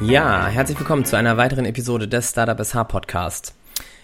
Ja, 0.00 0.46
herzlich 0.46 0.78
willkommen 0.78 1.04
zu 1.04 1.16
einer 1.16 1.36
weiteren 1.38 1.64
Episode 1.64 2.06
des 2.06 2.30
Startup 2.30 2.64
SH 2.64 2.84
Podcast. 2.84 3.52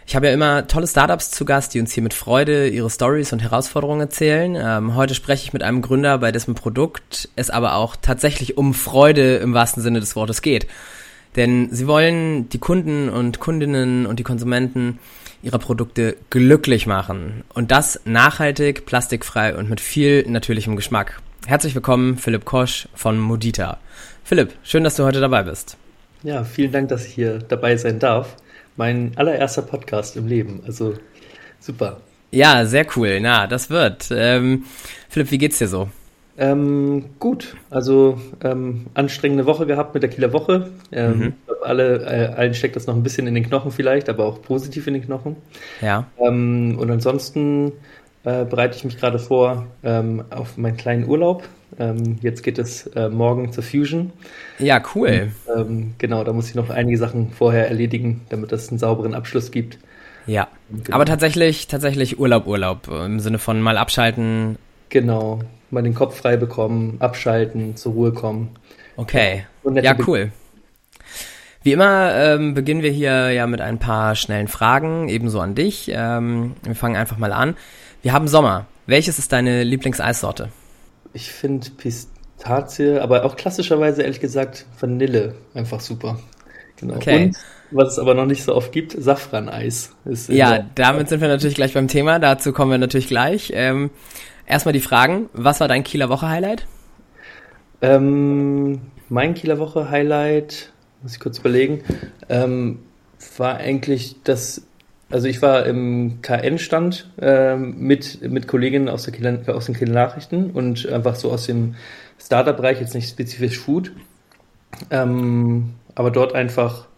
Ich 0.09 0.17
habe 0.17 0.27
ja 0.27 0.33
immer 0.33 0.67
tolle 0.67 0.89
Startups 0.89 1.31
zu 1.31 1.45
Gast, 1.45 1.73
die 1.73 1.79
uns 1.79 1.93
hier 1.93 2.03
mit 2.03 2.15
Freude 2.15 2.69
ihre 2.69 2.91
Stories 2.91 3.33
und 3.33 3.41
Herausforderungen 3.41 4.01
erzählen. 4.01 4.57
Ähm, 4.57 4.97
heute 4.97 5.15
spreche 5.15 5.45
ich 5.45 5.53
mit 5.53 5.63
einem 5.63 5.83
Gründer, 5.83 6.19
bei 6.19 6.33
dessen 6.33 6.57
Produkt 6.57 7.29
es 7.37 7.49
aber 7.49 7.77
auch 7.77 7.95
tatsächlich 7.95 8.59
um 8.59 8.75
Freude 8.75 9.37
im 9.37 9.55
wahrsten 9.55 9.85
Sinne 9.85 10.01
des 10.01 10.17
Wortes 10.17 10.43
geht. 10.43 10.67
Denn 11.37 11.69
sie 11.71 11.87
wollen 11.87 12.49
die 12.49 12.59
Kunden 12.59 13.09
und 13.09 13.39
Kundinnen 13.39 14.07
und 14.07 14.19
die 14.19 14.25
Konsumenten 14.25 14.99
ihrer 15.45 15.61
Produkte 15.61 16.17
glücklich 16.29 16.89
machen. 16.89 17.45
Und 17.55 17.71
das 17.71 18.01
nachhaltig, 18.05 18.85
plastikfrei 18.85 19.55
und 19.55 19.71
mit 19.71 19.81
viel 19.81 20.29
natürlichem 20.29 20.75
Geschmack. 20.75 21.21
Herzlich 21.47 21.77
willkommen, 21.77 22.19
Philipp 22.19 22.45
Kosch 22.45 22.89
von 22.95 23.21
Modita. 23.21 23.79
Philipp, 24.25 24.55
schön, 24.65 24.83
dass 24.83 24.97
du 24.97 25.05
heute 25.05 25.21
dabei 25.21 25.45
bist. 25.45 25.77
Ja, 26.25 26.43
vielen 26.43 26.73
Dank, 26.73 26.89
dass 26.89 27.05
ich 27.07 27.13
hier 27.13 27.39
dabei 27.39 27.77
sein 27.77 27.99
darf. 27.99 28.37
Mein 28.77 29.13
allererster 29.17 29.61
Podcast 29.61 30.17
im 30.17 30.27
Leben. 30.27 30.63
Also 30.67 30.95
super. 31.61 32.01
Ja, 32.31 32.65
sehr 32.65 32.87
cool. 32.97 33.21
Na, 33.21 33.47
das 33.47 33.69
wird. 33.69 34.09
Ähm, 34.11 34.65
Philipp, 35.11 35.31
wie 35.31 35.39
geht's 35.39 35.59
dir 35.59 35.69
so? 35.69 35.91
Ähm, 36.39 37.11
gut, 37.21 37.55
also 37.69 38.19
ähm, 38.43 38.87
anstrengende 38.95 39.45
Woche 39.45 39.67
gehabt 39.67 39.93
mit 39.93 40.03
der 40.03 40.11
Kieler 40.11 40.33
Woche. 40.33 40.71
Ähm, 40.91 41.19
mhm. 41.19 41.23
Ich 41.27 41.47
glaube, 41.47 41.67
alle, 41.67 41.97
äh, 42.07 42.35
allen 42.35 42.55
steckt 42.55 42.75
das 42.75 42.87
noch 42.87 42.97
ein 42.97 43.03
bisschen 43.03 43.27
in 43.27 43.35
den 43.35 43.45
Knochen 43.45 43.71
vielleicht, 43.71 44.09
aber 44.09 44.25
auch 44.25 44.41
positiv 44.41 44.87
in 44.87 44.95
den 44.95 45.05
Knochen. 45.05 45.37
Ja. 45.83 46.07
Ähm, 46.19 46.79
und 46.81 46.91
ansonsten 46.91 47.73
äh, 48.25 48.45
bereite 48.45 48.77
ich 48.77 48.85
mich 48.85 48.97
gerade 48.99 49.19
vor 49.19 49.67
ähm, 49.83 50.25
auf 50.31 50.57
meinen 50.57 50.77
kleinen 50.77 51.09
Urlaub. 51.09 51.45
Ähm, 51.79 52.19
jetzt 52.23 52.43
geht 52.43 52.59
es 52.59 52.87
äh, 52.89 53.09
morgen 53.09 53.53
zur 53.53 53.65
Fusion. 53.65 54.13
Ja, 54.59 54.83
cool. 54.95 55.33
Und, 55.47 55.95
genau, 55.99 56.25
da 56.25 56.33
muss 56.33 56.49
ich 56.49 56.55
noch 56.55 56.71
einige 56.71 56.99
Sachen 56.99 57.31
vorher 57.31 57.69
erledigen, 57.69 58.23
damit 58.31 58.53
es 58.53 58.69
einen 58.71 58.79
sauberen 58.79 59.15
Abschluss 59.15 59.51
gibt. 59.51 59.79
Ja, 60.27 60.49
genau. 60.71 60.95
aber 60.95 61.05
tatsächlich, 61.05 61.67
tatsächlich 61.69 62.19
Urlaub, 62.19 62.47
Urlaub 62.47 62.89
im 62.89 63.21
Sinne 63.21 63.39
von 63.39 63.61
mal 63.61 63.77
abschalten. 63.77 64.57
Genau, 64.89 65.41
mal 65.71 65.83
den 65.83 65.95
Kopf 65.95 66.17
frei 66.17 66.37
bekommen, 66.37 66.97
abschalten, 67.01 67.77
zur 67.77 67.93
Ruhe 67.93 68.13
kommen. 68.13 68.51
Okay. 68.97 69.45
Ja, 69.83 69.97
cool. 70.07 70.31
Wie 71.63 71.73
immer 71.73 72.15
ähm, 72.15 72.55
beginnen 72.55 72.83
wir 72.83 72.91
hier 72.91 73.31
ja 73.31 73.47
mit 73.47 73.61
ein 73.61 73.79
paar 73.79 74.15
schnellen 74.17 74.49
Fragen, 74.49 75.09
ebenso 75.09 75.41
an 75.41 75.55
dich. 75.55 75.91
Ähm, 75.93 76.55
wir 76.63 76.75
fangen 76.75 76.97
einfach 76.97 77.17
mal 77.19 77.33
an. 77.33 77.57
Wir 78.05 78.13
haben 78.13 78.29
Sommer. 78.29 78.67
Welches 78.87 79.19
ist 79.19 79.33
deine 79.33 79.65
Lieblingseissorte? 79.65 80.51
Ich 81.15 81.33
finde 81.33 81.71
Pistazie, 81.71 83.01
aber 83.01 83.25
auch 83.25 83.35
klassischerweise 83.35 84.03
ehrlich 84.03 84.21
gesagt 84.21 84.67
Vanille 84.79 85.35
einfach 85.55 85.81
super. 85.81 86.19
Genau. 86.77 86.97
Okay. 86.97 87.25
Und 87.25 87.37
was 87.71 87.95
es 87.95 87.99
aber 87.99 88.13
noch 88.13 88.27
nicht 88.27 88.45
so 88.45 88.55
oft 88.55 88.73
gibt, 88.73 88.93
Safraneis. 88.93 89.91
ja, 90.29 90.67
damit 90.75 91.09
sind 91.09 91.23
wir 91.23 91.29
natürlich 91.29 91.55
gleich 91.55 91.73
beim 91.73 91.89
Thema. 91.89 92.19
Dazu 92.19 92.53
kommen 92.53 92.71
wir 92.73 92.79
natürlich 92.79 93.09
gleich. 93.09 93.53
Ähm, 93.55 93.89
Erstmal 94.47 94.75
die 94.75 94.81
Fragen. 94.81 95.31
Was 95.33 95.61
war 95.61 95.69
dein 95.69 95.83
Kieler 95.83 96.11
Woche-Highlight? 96.11 96.67
Ähm, 97.81 98.83
mein 99.09 99.33
Kieler 99.33 99.59
Woche-Highlight, 99.59 100.75
muss 101.03 101.15
ich 101.15 101.21
kurz 101.21 101.39
überlegen, 101.39 101.83
ähm, 102.29 102.81
war 103.39 103.57
eigentlich 103.57 104.17
das, 104.25 104.67
also 105.15 105.29
ich 105.29 105.41
war 105.43 105.65
im 105.65 106.23
KN-Stand 106.23 107.09
ähm, 107.23 107.77
mit, 107.79 108.21
mit 108.29 108.49
Kolleginnen 108.49 108.89
aus, 108.89 109.05
der 109.05 109.13
Kieler, 109.13 109.39
aus 109.47 109.67
den 109.67 109.77
Kieler 109.77 109.93
Nachrichten 109.93 110.51
und 110.51 110.89
einfach 110.89 111.15
so 111.15 111.31
aus 111.31 111.47
dem 111.47 111.77
Startup-Bereich, 112.19 112.81
jetzt 112.81 112.97
nicht 112.97 113.09
spezifisch 113.09 113.61
Food, 113.61 113.93
ähm, 114.91 115.75
aber 115.95 116.11
dort 116.11 116.35
einfach 116.35 116.89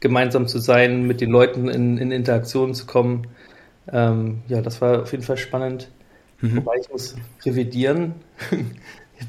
gemeinsam 0.00 0.48
zu 0.48 0.58
sein, 0.58 1.06
mit 1.06 1.22
den 1.22 1.30
Leuten 1.30 1.70
in, 1.70 1.96
in 1.96 2.10
Interaktion 2.10 2.74
zu 2.74 2.84
kommen. 2.84 3.28
Ähm, 3.90 4.42
ja, 4.48 4.60
das 4.60 4.82
war 4.82 5.00
auf 5.00 5.12
jeden 5.12 5.24
Fall 5.24 5.38
spannend. 5.38 5.88
Mhm. 6.42 6.58
Wobei 6.58 6.74
ich 6.78 6.90
muss 6.90 7.16
revidieren. 7.44 8.16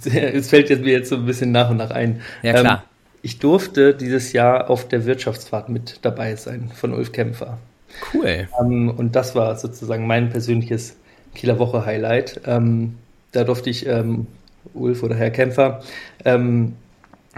Es 0.06 0.50
fällt 0.50 0.72
jetzt 0.72 0.82
mir 0.82 0.92
jetzt 0.92 1.10
so 1.10 1.18
ein 1.18 1.26
bisschen 1.28 1.52
nach 1.52 1.70
und 1.70 1.78
nach 1.78 1.92
ein. 1.92 2.22
Ja, 2.42 2.54
klar. 2.54 2.84
Ähm, 2.84 2.90
ich 3.22 3.38
durfte 3.38 3.94
dieses 3.94 4.34
Jahr 4.34 4.72
auf 4.72 4.88
der 4.88 5.06
Wirtschaftsfahrt 5.06 5.70
mit 5.70 6.00
dabei 6.02 6.36
sein 6.36 6.72
von 6.74 6.94
Ulf 6.94 7.12
Kämpfer. 7.12 7.60
Cool. 8.14 8.48
Ähm, 8.60 8.90
und 8.90 9.16
das 9.16 9.36
war 9.36 9.56
sozusagen 9.56 10.08
mein 10.08 10.30
persönliches 10.30 10.98
Kieler 11.36 11.60
Woche 11.60 11.86
Highlight. 11.86 12.42
Ähm, 12.46 12.96
da 13.32 13.44
durfte 13.44 13.70
ich 13.70 13.86
ähm, 13.88 14.28
Ulf 14.74 15.04
oder 15.04 15.16
Herr 15.16 15.32
Kämpfer 15.32 15.82
ähm, 16.26 16.76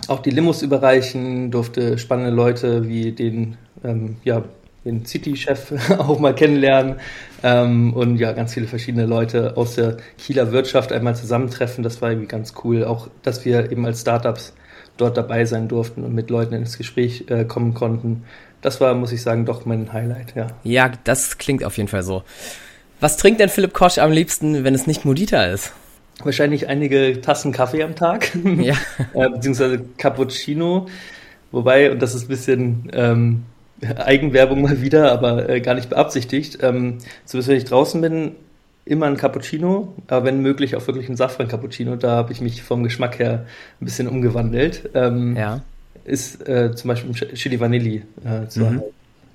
auch 0.08 0.20
die 0.20 0.30
Limos 0.30 0.62
überreichen, 0.62 1.52
durfte 1.52 1.98
spannende 1.98 2.32
Leute 2.32 2.88
wie 2.88 3.12
den 3.12 3.58
ähm, 3.84 4.18
ja, 4.24 4.44
den 4.84 5.06
City-Chef 5.06 5.74
auch 5.98 6.20
mal 6.20 6.36
kennenlernen 6.36 6.98
ähm, 7.44 7.94
und 7.94 8.18
ja, 8.18 8.32
ganz 8.34 8.54
viele 8.54 8.68
verschiedene 8.68 9.06
Leute 9.06 9.58
aus 9.58 9.76
der 9.76 9.98
Kieler 10.18 10.52
Wirtschaft 10.52 10.92
einmal 10.92 11.16
zusammentreffen. 11.16 11.84
Das 11.84 12.02
war 12.02 12.12
irgendwie 12.12 12.28
ganz 12.28 12.54
cool. 12.64 12.86
Auch, 12.86 13.10
dass 13.24 13.46
wir 13.46 13.72
eben 13.72 13.86
als 13.86 14.02
Startups 14.02 14.54
dort 14.98 15.18
dabei 15.18 15.46
sein 15.46 15.68
durften 15.68 16.04
und 16.04 16.14
mit 16.14 16.30
Leuten 16.30 16.54
ins 16.54 16.78
Gespräch 16.78 17.26
äh, 17.30 17.46
kommen 17.46 17.74
konnten. 17.74 18.24
Das 18.66 18.81
war, 18.81 18.96
muss 18.96 19.12
ich 19.12 19.22
sagen, 19.22 19.46
doch 19.46 19.68
mein 19.68 19.94
Highlight, 19.94 20.34
ja. 20.36 20.48
Ja, 20.64 20.92
das 21.03 21.38
klingt 21.38 21.64
auf 21.64 21.78
jeden 21.78 21.88
Fall 21.88 22.02
so. 22.02 22.24
Was 23.00 23.16
trinkt 23.16 23.40
denn 23.40 23.50
Philipp 23.50 23.74
Kosch 23.74 24.00
am 24.00 24.12
liebsten, 24.12 24.64
wenn 24.64 24.74
es 24.74 24.88
nicht 24.88 25.06
Modita 25.06 25.46
ist? 25.46 25.72
Wahrscheinlich 26.24 26.68
einige 26.68 27.22
Tassen 27.22 27.52
Kaffee 27.52 27.84
am 27.84 27.96
Tag. 27.96 28.36
Ja. 28.44 28.74
äh, 29.14 29.30
beziehungsweise 29.30 29.86
Cappuccino. 30.00 30.88
Wobei, 31.52 31.92
und 31.92 32.02
das 32.02 32.16
ist 32.16 32.24
ein 32.24 32.28
bisschen 32.28 32.90
ähm, 32.94 33.44
Eigenwerbung 33.98 34.64
mal 34.64 34.81
wieder, 34.81 35.12
aber 35.12 35.48
äh, 35.48 35.62
gar 35.62 35.75
nicht 35.75 35.92
beabsichtigt. 35.92 36.58
Ähm, 36.64 36.98
so 37.24 37.46
wenn 37.46 37.58
ich 37.58 37.66
draußen 37.66 38.02
bin, 38.02 38.31
immer 38.84 39.06
ein 39.06 39.18
Cappuccino, 39.18 39.94
aber 40.08 40.25
wenn 40.25 40.42
möglich 40.42 40.75
auch 40.75 40.88
wirklich 40.88 41.08
ein 41.08 41.18
Safran-Cappuccino. 41.18 41.98
Da 41.98 42.16
habe 42.16 42.31
ich 42.31 42.42
mich 42.42 42.64
vom 42.64 42.81
Geschmack 42.81 43.20
her 43.20 43.46
ein 43.80 43.86
bisschen 43.86 44.08
umgewandelt. 44.08 44.90
Ähm, 44.96 45.38
ja. 45.38 45.62
Ist 46.06 46.48
äh, 46.48 46.74
zum 46.76 46.90
Beispiel 46.90 47.14
Chili 47.34 47.60
Vanilli 47.60 48.04
äh, 48.24 48.48
zu 48.48 48.62
mhm. 48.62 48.84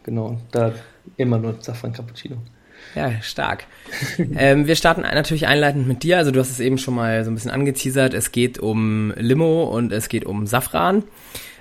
Genau, 0.04 0.38
da 0.50 0.72
immer 1.16 1.38
nur 1.38 1.56
Safran-Cappuccino. 1.60 2.36
Ja, 2.94 3.20
stark. 3.22 3.64
ähm, 4.36 4.66
wir 4.66 4.74
starten 4.74 5.02
natürlich 5.02 5.46
einleitend 5.46 5.86
mit 5.86 6.02
dir. 6.02 6.16
Also 6.18 6.30
du 6.30 6.40
hast 6.40 6.50
es 6.50 6.60
eben 6.60 6.78
schon 6.78 6.94
mal 6.94 7.24
so 7.24 7.30
ein 7.30 7.34
bisschen 7.34 7.50
angeteasert. 7.50 8.14
Es 8.14 8.32
geht 8.32 8.58
um 8.58 9.12
Limo 9.16 9.64
und 9.64 9.92
es 9.92 10.08
geht 10.08 10.24
um 10.24 10.46
Safran. 10.46 11.04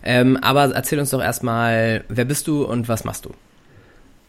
Ähm, 0.03 0.37
aber 0.37 0.71
erzähl 0.73 0.99
uns 0.99 1.09
doch 1.09 1.21
erstmal, 1.21 2.03
wer 2.07 2.25
bist 2.25 2.47
du 2.47 2.63
und 2.63 2.87
was 2.87 3.03
machst 3.03 3.25
du? 3.25 3.31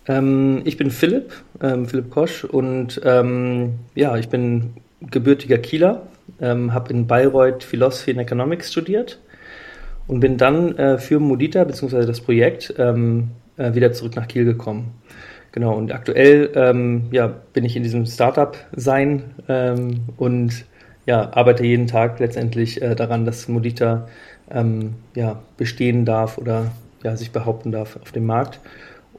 Ähm, 0.07 0.63
ich 0.65 0.77
bin 0.77 0.91
Philipp, 0.91 1.33
ähm, 1.63 1.87
Philipp 1.87 2.11
Kosch 2.11 2.45
und 2.45 3.01
ähm, 3.05 3.75
ja, 3.95 4.17
ich 4.17 4.29
bin 4.29 4.75
gebürtiger 5.01 5.59
Kieler, 5.59 6.09
ähm, 6.41 6.75
habe 6.75 6.93
in 6.93 7.07
Bayreuth 7.07 7.63
Philosophy 7.63 8.11
and 8.11 8.21
Economics 8.21 8.73
studiert 8.73 9.19
und 10.11 10.19
bin 10.19 10.37
dann 10.37 10.77
äh, 10.77 10.99
für 10.99 11.21
Modita 11.21 11.63
bzw. 11.63 12.05
das 12.05 12.21
Projekt 12.21 12.75
ähm, 12.79 13.31
äh, 13.57 13.75
wieder 13.75 13.93
zurück 13.93 14.17
nach 14.17 14.27
Kiel 14.27 14.45
gekommen. 14.45 14.93
Genau, 15.53 15.77
und 15.77 15.93
aktuell 15.93 16.51
ähm, 16.57 17.05
ja, 17.13 17.33
bin 17.53 17.65
ich 17.65 17.77
in 17.77 17.85
diesem 17.85 18.07
Startup-Sein 18.07 19.23
ähm, 19.49 20.01
und 20.17 20.65
ja, 21.07 21.33
arbeite 21.33 21.65
jeden 21.65 21.87
Tag 21.87 22.19
letztendlich 22.19 22.83
äh, 22.83 22.97
daran, 22.97 23.25
dass 23.25 23.47
Modita 23.47 24.09
ähm, 24.51 24.95
ja, 25.15 25.41
bestehen 25.57 26.05
darf 26.05 26.39
oder 26.39 26.73
ja, 27.05 27.17
sich 27.17 27.31
behaupten 27.31 27.71
darf 27.71 27.97
auf 28.03 28.11
dem 28.11 28.27
Markt. 28.27 28.59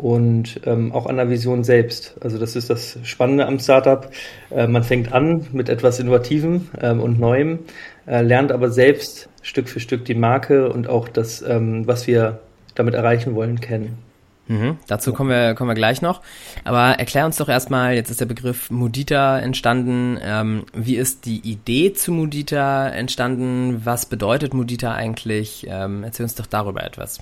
Und 0.01 0.61
ähm, 0.65 0.91
auch 0.93 1.05
an 1.05 1.17
der 1.17 1.29
Vision 1.29 1.63
selbst. 1.63 2.15
Also 2.21 2.39
das 2.39 2.55
ist 2.55 2.71
das 2.71 2.97
Spannende 3.03 3.45
am 3.45 3.59
Startup. 3.59 4.09
Äh, 4.49 4.65
man 4.65 4.83
fängt 4.83 5.13
an 5.13 5.45
mit 5.51 5.69
etwas 5.69 5.99
Innovativem 5.99 6.69
ähm, 6.81 6.99
und 6.99 7.19
Neuem, 7.19 7.59
äh, 8.07 8.23
lernt 8.23 8.51
aber 8.51 8.71
selbst 8.71 9.29
Stück 9.43 9.69
für 9.69 9.79
Stück 9.79 10.05
die 10.05 10.15
Marke 10.15 10.71
und 10.71 10.89
auch 10.89 11.07
das, 11.07 11.43
ähm, 11.43 11.85
was 11.85 12.07
wir 12.07 12.39
damit 12.73 12.95
erreichen 12.95 13.35
wollen, 13.35 13.61
kennen. 13.61 13.99
Mhm, 14.47 14.79
dazu 14.87 15.13
kommen 15.13 15.29
wir, 15.29 15.53
kommen 15.53 15.69
wir 15.69 15.75
gleich 15.75 16.01
noch. 16.01 16.21
Aber 16.63 16.99
erklär 16.99 17.27
uns 17.27 17.37
doch 17.37 17.47
erstmal, 17.47 17.93
jetzt 17.93 18.09
ist 18.09 18.21
der 18.21 18.25
Begriff 18.25 18.71
Mudita 18.71 19.37
entstanden. 19.37 20.17
Ähm, 20.21 20.65
wie 20.73 20.95
ist 20.95 21.25
die 21.25 21.39
Idee 21.39 21.93
zu 21.93 22.11
Mudita 22.11 22.89
entstanden? 22.89 23.81
Was 23.85 24.07
bedeutet 24.07 24.55
Mudita 24.55 24.93
eigentlich? 24.93 25.67
Ähm, 25.69 26.03
erzähl 26.03 26.23
uns 26.23 26.33
doch 26.33 26.47
darüber 26.47 26.83
etwas. 26.83 27.19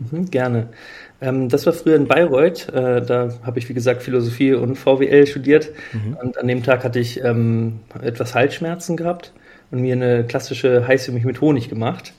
Mhm, 0.00 0.30
gerne. 0.30 0.68
Ähm, 1.20 1.48
das 1.48 1.66
war 1.66 1.72
früher 1.72 1.96
in 1.96 2.08
Bayreuth. 2.08 2.68
Äh, 2.68 3.02
da 3.02 3.34
habe 3.42 3.58
ich, 3.58 3.68
wie 3.68 3.74
gesagt, 3.74 4.02
Philosophie 4.02 4.54
und 4.54 4.76
VWL 4.76 5.26
studiert. 5.26 5.70
Mhm. 5.92 6.16
Und 6.16 6.38
an 6.38 6.48
dem 6.48 6.62
Tag 6.62 6.84
hatte 6.84 6.98
ich 6.98 7.22
ähm, 7.22 7.80
etwas 8.02 8.34
Halsschmerzen 8.34 8.96
gehabt 8.96 9.32
und 9.70 9.80
mir 9.80 9.94
eine 9.94 10.24
klassische 10.24 10.86
Heiße 10.86 11.12
mich 11.12 11.24
mit 11.24 11.40
Honig 11.40 11.68
gemacht. 11.68 12.14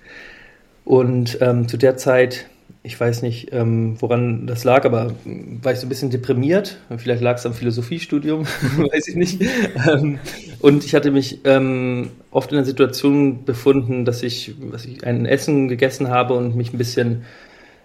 Und 0.86 1.38
ähm, 1.42 1.68
zu 1.68 1.78
der 1.78 1.98
Zeit 1.98 2.46
ich 2.84 3.00
weiß 3.00 3.22
nicht, 3.22 3.54
ähm, 3.54 3.96
woran 4.00 4.48
das 4.48 4.64
lag, 4.64 4.86
aber 4.86 5.14
war 5.26 5.72
ich 5.72 5.80
so 5.80 5.86
ein 5.86 5.90
bisschen 5.90 6.10
deprimiert. 6.10 6.80
Vielleicht 6.98 7.22
lag 7.22 7.38
es 7.38 7.46
am 7.46 7.54
Philosophiestudium, 7.54 8.46
weiß 8.78 9.08
ich 9.08 9.16
nicht. 9.16 9.42
Ähm, 9.88 10.18
und 10.60 10.84
ich 10.84 10.96
hatte 10.96 11.12
mich 11.12 11.42
ähm, 11.44 12.10
oft 12.32 12.52
in 12.52 12.58
der 12.58 12.66
Situation 12.66 13.46
befunden, 13.46 14.04
dass 14.04 14.24
ich, 14.24 14.56
was 14.60 14.86
ich 14.86 15.04
ein 15.06 15.28
Essen 15.28 15.68
gegessen 15.68 16.10
habe 16.10 16.34
und 16.34 16.56
mich 16.56 16.74
ein 16.74 16.80
bisschen 16.80 17.24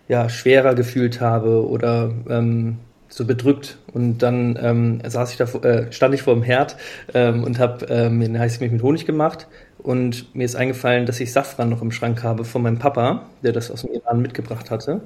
ja, 0.09 0.29
schwerer 0.29 0.75
gefühlt 0.75 1.21
habe 1.21 1.67
oder 1.69 2.11
ähm, 2.29 2.79
so 3.09 3.25
bedrückt. 3.25 3.79
Und 3.93 4.19
dann 4.19 4.59
ähm, 4.61 5.01
saß 5.07 5.33
ich 5.33 5.37
da, 5.37 5.45
äh, 5.45 5.93
stand 5.93 6.15
ich 6.15 6.23
vor 6.23 6.35
dem 6.35 6.43
Herd 6.43 6.77
ähm, 7.15 7.45
und 7.45 7.59
habe 7.59 7.87
ähm, 7.87 8.19
mir 8.19 8.27
eine 8.27 8.39
heiße 8.39 8.61
Milch 8.61 8.73
mit 8.73 8.83
Honig 8.83 9.07
gemacht. 9.07 9.47
Und 9.79 10.35
mir 10.35 10.45
ist 10.45 10.57
eingefallen, 10.57 11.07
dass 11.07 11.21
ich 11.21 11.33
Safran 11.33 11.71
noch 11.71 11.83
im 11.83 11.93
Schrank 11.93 12.23
habe 12.23 12.45
von 12.45 12.63
meinem 12.63 12.79
Papa, 12.79 13.27
der 13.43 13.53
das 13.53 13.71
aus 13.71 13.83
dem 13.83 13.93
Iran 13.93 14.21
mitgebracht 14.21 14.71
hatte. 14.71 15.01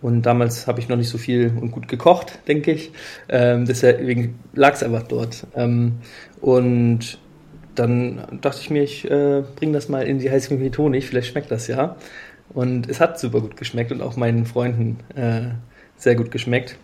Und 0.00 0.22
damals 0.22 0.66
habe 0.66 0.80
ich 0.80 0.88
noch 0.88 0.96
nicht 0.96 1.08
so 1.08 1.18
viel 1.18 1.52
und 1.60 1.70
gut 1.70 1.88
gekocht, 1.88 2.38
denke 2.46 2.72
ich. 2.72 2.92
Ähm, 3.28 3.64
deswegen 3.64 4.38
lag 4.52 4.74
es 4.74 4.82
einfach 4.82 5.04
dort. 5.04 5.46
Ähm, 5.56 5.94
und 6.40 7.18
dann 7.74 8.38
dachte 8.40 8.60
ich 8.60 8.70
mir, 8.70 8.82
ich 8.82 9.10
äh, 9.10 9.42
bringe 9.56 9.72
das 9.72 9.88
mal 9.88 10.06
in 10.06 10.18
die 10.18 10.30
heiße 10.30 10.52
Milch 10.52 10.64
mit 10.64 10.78
Honig, 10.78 11.06
vielleicht 11.06 11.28
schmeckt 11.28 11.50
das 11.50 11.66
ja. 11.66 11.96
Und 12.54 12.88
es 12.88 13.00
hat 13.00 13.18
super 13.18 13.40
gut 13.40 13.56
geschmeckt 13.56 13.92
und 13.92 14.00
auch 14.00 14.16
meinen 14.16 14.46
Freunden 14.46 14.98
äh, 15.16 15.54
sehr 15.96 16.14
gut 16.14 16.30
geschmeckt. 16.30 16.76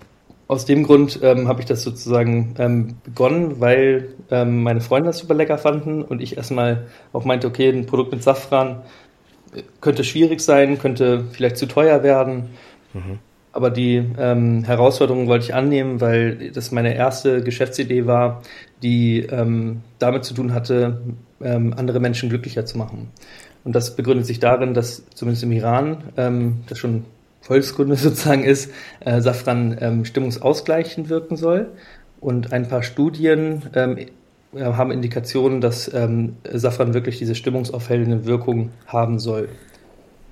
Aus 0.48 0.64
dem 0.64 0.82
Grund 0.82 1.20
ähm, 1.22 1.46
habe 1.46 1.60
ich 1.60 1.66
das 1.66 1.84
sozusagen 1.84 2.54
ähm, 2.58 2.96
begonnen, 3.04 3.60
weil 3.60 4.08
ähm, 4.32 4.64
meine 4.64 4.80
Freunde 4.80 5.08
das 5.08 5.18
super 5.18 5.34
lecker 5.34 5.58
fanden 5.58 6.02
und 6.02 6.20
ich 6.20 6.36
erstmal 6.36 6.88
auch 7.12 7.24
meinte, 7.24 7.46
okay, 7.46 7.70
ein 7.70 7.86
Produkt 7.86 8.10
mit 8.10 8.24
Safran 8.24 8.82
äh, 9.54 9.62
könnte 9.80 10.02
schwierig 10.02 10.40
sein, 10.40 10.78
könnte 10.80 11.24
vielleicht 11.30 11.56
zu 11.56 11.66
teuer 11.66 12.02
werden. 12.02 12.48
Mhm. 12.92 13.20
Aber 13.52 13.70
die 13.70 14.04
ähm, 14.18 14.64
Herausforderung 14.64 15.28
wollte 15.28 15.44
ich 15.44 15.54
annehmen, 15.54 16.00
weil 16.00 16.50
das 16.50 16.72
meine 16.72 16.96
erste 16.96 17.44
Geschäftsidee 17.44 18.06
war, 18.06 18.42
die 18.82 19.20
ähm, 19.20 19.82
damit 19.98 20.24
zu 20.24 20.34
tun 20.34 20.54
hatte, 20.54 21.00
ähm, 21.40 21.74
andere 21.76 22.00
Menschen 22.00 22.28
glücklicher 22.28 22.64
zu 22.66 22.78
machen. 22.78 23.08
Und 23.64 23.74
das 23.74 23.96
begründet 23.96 24.26
sich 24.26 24.40
darin, 24.40 24.74
dass 24.74 25.04
zumindest 25.14 25.42
im 25.44 25.52
Iran 25.52 26.04
ähm, 26.16 26.60
das 26.68 26.78
schon 26.78 27.04
Volkskunde 27.40 27.96
sozusagen 27.96 28.44
ist, 28.44 28.72
äh, 29.00 29.20
Safran 29.20 29.76
ähm, 29.80 30.04
stimmungsausgleichend 30.04 31.08
wirken 31.08 31.36
soll. 31.36 31.68
Und 32.20 32.52
ein 32.52 32.68
paar 32.68 32.82
Studien 32.82 33.62
ähm, 33.74 33.98
haben 34.54 34.90
Indikationen, 34.90 35.60
dass 35.60 35.92
ähm, 35.92 36.36
Safran 36.52 36.92
wirklich 36.92 37.18
diese 37.18 37.34
stimmungsaufhellende 37.34 38.26
Wirkung 38.26 38.70
haben 38.86 39.18
soll. 39.18 39.48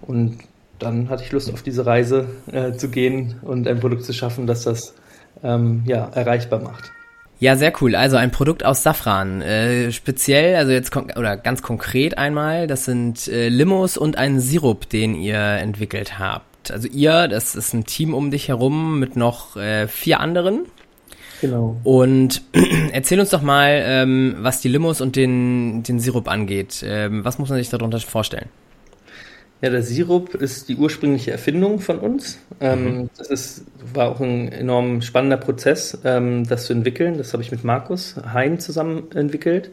Und 0.02 0.38
dann 0.78 1.08
hatte 1.08 1.22
ich 1.24 1.32
Lust 1.32 1.52
auf 1.52 1.62
diese 1.62 1.86
Reise 1.86 2.26
äh, 2.52 2.72
zu 2.72 2.88
gehen 2.88 3.36
und 3.42 3.66
ein 3.66 3.80
Produkt 3.80 4.04
zu 4.04 4.12
schaffen, 4.12 4.46
das 4.46 4.64
das 4.64 4.94
ähm, 5.42 5.82
ja, 5.86 6.08
erreichbar 6.14 6.60
macht. 6.60 6.92
Ja, 7.40 7.56
sehr 7.56 7.72
cool. 7.80 7.94
Also 7.94 8.16
ein 8.16 8.32
Produkt 8.32 8.64
aus 8.64 8.82
Safran. 8.82 9.42
Äh, 9.42 9.92
speziell, 9.92 10.56
also 10.56 10.72
jetzt 10.72 10.96
oder 10.96 11.36
ganz 11.36 11.62
konkret 11.62 12.18
einmal, 12.18 12.66
das 12.66 12.84
sind 12.84 13.28
äh, 13.28 13.48
Limos 13.48 13.96
und 13.96 14.18
ein 14.18 14.40
Sirup, 14.40 14.88
den 14.88 15.14
ihr 15.14 15.38
entwickelt 15.38 16.18
habt. 16.18 16.72
Also 16.72 16.88
ihr, 16.88 17.28
das 17.28 17.54
ist 17.54 17.72
ein 17.74 17.84
Team 17.84 18.12
um 18.12 18.30
dich 18.30 18.48
herum 18.48 18.98
mit 18.98 19.14
noch 19.14 19.56
äh, 19.56 19.86
vier 19.86 20.18
anderen. 20.20 20.66
Genau. 21.40 21.76
Und 21.84 22.42
erzähl 22.92 23.20
uns 23.20 23.30
doch 23.30 23.42
mal, 23.42 23.82
ähm, 23.84 24.36
was 24.40 24.60
die 24.60 24.68
Limos 24.68 25.00
und 25.00 25.14
den, 25.14 25.84
den 25.84 26.00
Sirup 26.00 26.28
angeht. 26.28 26.84
Ähm, 26.84 27.24
was 27.24 27.38
muss 27.38 27.48
man 27.48 27.58
sich 27.58 27.68
darunter 27.68 28.00
vorstellen? 28.00 28.48
Ja, 29.60 29.70
der 29.70 29.82
Sirup 29.82 30.34
ist 30.34 30.68
die 30.68 30.76
ursprüngliche 30.76 31.32
Erfindung 31.32 31.80
von 31.80 31.98
uns. 31.98 32.38
Ähm, 32.60 32.84
mhm. 32.84 33.10
Das 33.18 33.28
ist, 33.28 33.64
war 33.92 34.10
auch 34.10 34.20
ein 34.20 34.52
enorm 34.52 35.02
spannender 35.02 35.36
Prozess, 35.36 35.98
ähm, 36.04 36.46
das 36.46 36.66
zu 36.66 36.72
entwickeln. 36.72 37.18
Das 37.18 37.32
habe 37.32 37.42
ich 37.42 37.50
mit 37.50 37.64
Markus 37.64 38.16
Hein 38.32 38.60
zusammen 38.60 39.10
entwickelt. 39.14 39.70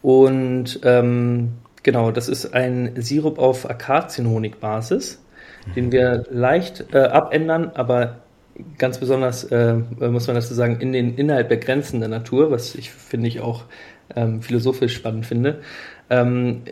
Und 0.00 0.80
ähm, 0.84 1.50
genau, 1.82 2.10
das 2.10 2.28
ist 2.28 2.54
ein 2.54 2.94
Sirup 2.96 3.38
auf 3.38 3.68
Akazienhonigbasis 3.68 5.18
den 5.76 5.92
wir 5.92 6.24
leicht 6.30 6.92
äh, 6.92 6.98
abändern, 6.98 7.72
aber 7.74 8.20
ganz 8.78 8.98
besonders, 8.98 9.44
äh, 9.44 9.74
muss 9.74 10.26
man 10.26 10.36
dazu 10.36 10.54
sagen, 10.54 10.78
in 10.80 10.92
den 10.92 11.14
innerhalb 11.14 11.48
der 11.48 11.58
Grenzen 11.58 12.00
der 12.00 12.08
Natur, 12.08 12.50
was 12.50 12.74
ich 12.74 12.90
finde 12.90 13.28
ich 13.28 13.40
auch 13.40 13.64
ähm, 14.14 14.42
philosophisch 14.42 14.94
spannend 14.94 15.26
finde, 15.26 15.60
ähm, 16.10 16.62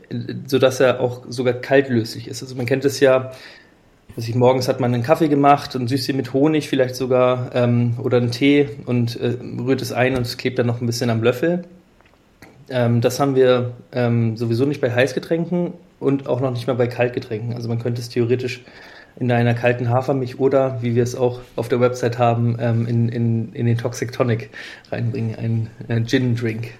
sodass 0.46 0.80
er 0.80 1.00
auch 1.00 1.22
sogar 1.28 1.54
kaltlöslich 1.54 2.28
ist. 2.28 2.42
Also 2.42 2.54
man 2.56 2.66
kennt 2.66 2.84
es 2.84 3.00
ja, 3.00 3.32
dass 4.16 4.28
ich 4.28 4.34
morgens 4.34 4.68
hat 4.68 4.80
man 4.80 4.92
einen 4.92 5.04
Kaffee 5.04 5.28
gemacht 5.28 5.76
und 5.76 5.88
süßt 5.88 6.08
ihn 6.08 6.16
mit 6.16 6.32
Honig 6.32 6.68
vielleicht 6.68 6.96
sogar 6.96 7.50
ähm, 7.54 7.94
oder 8.02 8.16
einen 8.16 8.32
Tee 8.32 8.68
und 8.84 9.16
äh, 9.16 9.36
rührt 9.60 9.80
es 9.80 9.92
ein 9.92 10.16
und 10.16 10.22
es 10.22 10.36
klebt 10.36 10.58
dann 10.58 10.66
noch 10.66 10.80
ein 10.80 10.86
bisschen 10.86 11.08
am 11.08 11.22
Löffel. 11.22 11.64
Ähm, 12.68 13.00
das 13.00 13.20
haben 13.20 13.36
wir 13.36 13.72
ähm, 13.92 14.36
sowieso 14.36 14.66
nicht 14.66 14.80
bei 14.80 14.92
Heißgetränken 14.92 15.72
und 16.00 16.28
auch 16.28 16.40
noch 16.40 16.50
nicht 16.50 16.66
mal 16.66 16.74
bei 16.74 16.88
Kaltgetränken. 16.88 17.54
Also 17.54 17.68
man 17.68 17.78
könnte 17.78 18.00
es 18.00 18.08
theoretisch 18.08 18.64
in 19.20 19.30
einer 19.32 19.54
kalten 19.54 19.88
Hafermilch 19.88 20.38
oder, 20.38 20.82
wie 20.82 20.94
wir 20.94 21.02
es 21.02 21.14
auch 21.14 21.40
auf 21.56 21.68
der 21.68 21.80
Website 21.80 22.18
haben, 22.18 22.56
ähm, 22.60 22.86
in, 22.86 23.08
in, 23.08 23.52
in 23.52 23.66
den 23.66 23.78
Toxic 23.78 24.12
Tonic 24.12 24.50
reinbringen, 24.90 25.36
ein 25.36 25.70
äh, 25.88 26.04
Gin-Drink. 26.04 26.72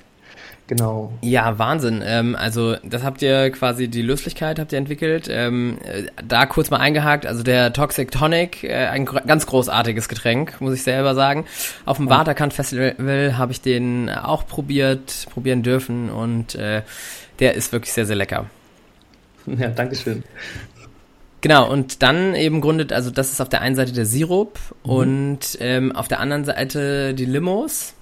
Genau. 0.68 1.10
Ja, 1.22 1.58
Wahnsinn. 1.58 2.04
Ähm, 2.04 2.36
also 2.36 2.76
das 2.84 3.02
habt 3.02 3.22
ihr 3.22 3.50
quasi, 3.50 3.88
die 3.88 4.02
Löslichkeit 4.02 4.58
habt 4.58 4.70
ihr 4.70 4.78
entwickelt. 4.78 5.26
Ähm, 5.30 5.78
äh, 5.82 6.04
da 6.22 6.44
kurz 6.44 6.68
mal 6.68 6.76
eingehakt, 6.76 7.24
also 7.24 7.42
der 7.42 7.72
Toxic 7.72 8.10
Tonic, 8.10 8.64
äh, 8.64 8.86
ein 8.86 9.06
ganz 9.06 9.46
großartiges 9.46 10.10
Getränk, 10.10 10.60
muss 10.60 10.74
ich 10.74 10.82
selber 10.82 11.14
sagen. 11.14 11.46
Auf 11.86 11.96
dem 11.96 12.08
ja. 12.08 12.18
Waterkant 12.18 12.52
Festival 12.52 13.38
habe 13.38 13.52
ich 13.52 13.62
den 13.62 14.10
auch 14.10 14.46
probiert, 14.46 15.26
probieren 15.32 15.62
dürfen 15.62 16.10
und 16.10 16.54
äh, 16.54 16.82
der 17.38 17.54
ist 17.54 17.72
wirklich 17.72 17.92
sehr, 17.92 18.06
sehr 18.06 18.16
lecker. 18.16 18.46
Ja, 19.46 19.68
Dankeschön. 19.68 20.24
Genau, 21.40 21.70
und 21.70 22.02
dann 22.02 22.34
eben 22.34 22.60
gründet, 22.60 22.92
also 22.92 23.10
das 23.10 23.32
ist 23.32 23.40
auf 23.40 23.48
der 23.48 23.62
einen 23.62 23.76
Seite 23.76 23.92
der 23.92 24.04
Sirup 24.04 24.58
mhm. 24.84 24.90
und 24.90 25.58
ähm, 25.60 25.92
auf 25.92 26.06
der 26.06 26.20
anderen 26.20 26.44
Seite 26.44 27.14
die 27.14 27.24
Limos. 27.24 27.94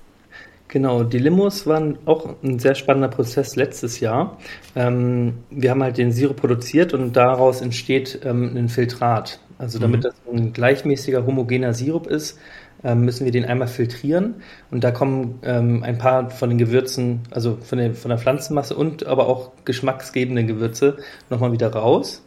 Genau, 0.69 1.05
die 1.05 1.19
Limos 1.19 1.67
waren 1.67 1.99
auch 2.07 2.35
ein 2.43 2.59
sehr 2.59 2.75
spannender 2.75 3.09
Prozess 3.09 3.55
letztes 3.55 4.01
Jahr. 4.01 4.37
Ähm, 4.75 5.35
wir 5.51 5.71
haben 5.71 5.83
halt 5.83 5.97
den 5.97 6.11
Sirup 6.11 6.37
produziert 6.37 6.93
und 6.93 7.17
daraus 7.17 7.61
entsteht 7.61 8.21
ähm, 8.25 8.57
ein 8.57 8.69
Filtrat. 8.69 9.39
Also 9.59 9.79
damit 9.79 10.01
mhm. 10.01 10.03
das 10.03 10.15
ein 10.31 10.53
gleichmäßiger, 10.53 11.25
homogener 11.25 11.73
Sirup 11.73 12.09
ist, 12.09 12.39
ähm, 12.85 13.03
müssen 13.03 13.25
wir 13.25 13.33
den 13.33 13.45
einmal 13.45 13.69
filtrieren 13.69 14.35
und 14.71 14.85
da 14.85 14.91
kommen 14.91 15.39
ähm, 15.43 15.83
ein 15.83 15.99
paar 15.99 16.31
von 16.31 16.51
den 16.51 16.59
Gewürzen, 16.59 17.21
also 17.31 17.59
von 17.63 17.79
der, 17.79 17.95
von 17.95 18.11
der 18.11 18.19
Pflanzenmasse 18.19 18.77
und 18.77 19.07
aber 19.07 19.29
auch 19.29 19.53
geschmacksgebenden 19.65 20.47
Gewürze 20.47 20.99
nochmal 21.31 21.53
wieder 21.53 21.69
raus. 21.69 22.23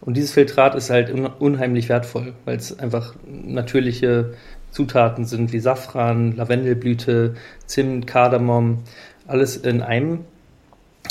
Und 0.00 0.16
dieses 0.16 0.32
Filtrat 0.32 0.74
ist 0.74 0.90
halt 0.90 1.12
unheimlich 1.38 1.88
wertvoll, 1.88 2.32
weil 2.44 2.56
es 2.56 2.76
einfach 2.76 3.14
natürliche 3.26 4.34
Zutaten 4.72 5.26
sind 5.26 5.52
wie 5.52 5.60
Safran, 5.60 6.34
Lavendelblüte, 6.34 7.34
Zimt, 7.66 8.06
Kardamom, 8.06 8.78
alles 9.26 9.56
in 9.56 9.82
einem. 9.82 10.20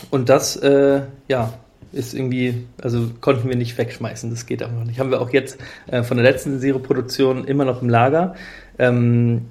Und 0.10 0.30
das, 0.30 0.58
äh, 0.58 1.02
ja, 1.28 1.54
ist 1.94 2.14
irgendwie, 2.14 2.66
also 2.82 3.12
konnten 3.20 3.50
wir 3.50 3.56
nicht 3.56 3.78
wegschmeißen, 3.78 4.30
das 4.30 4.46
geht 4.46 4.64
einfach 4.64 4.84
nicht. 4.84 5.00
Haben 5.00 5.12
wir 5.12 5.22
auch 5.22 5.32
jetzt 5.32 5.58
äh, 5.88 6.04
von 6.04 6.18
der 6.18 6.26
letzten 6.26 6.60
Zero-Produktion 6.60 7.46
immer 7.46 7.66
noch 7.66 7.82
im 7.82 7.90
Lager, 7.90 8.36
ähm, 8.80 9.48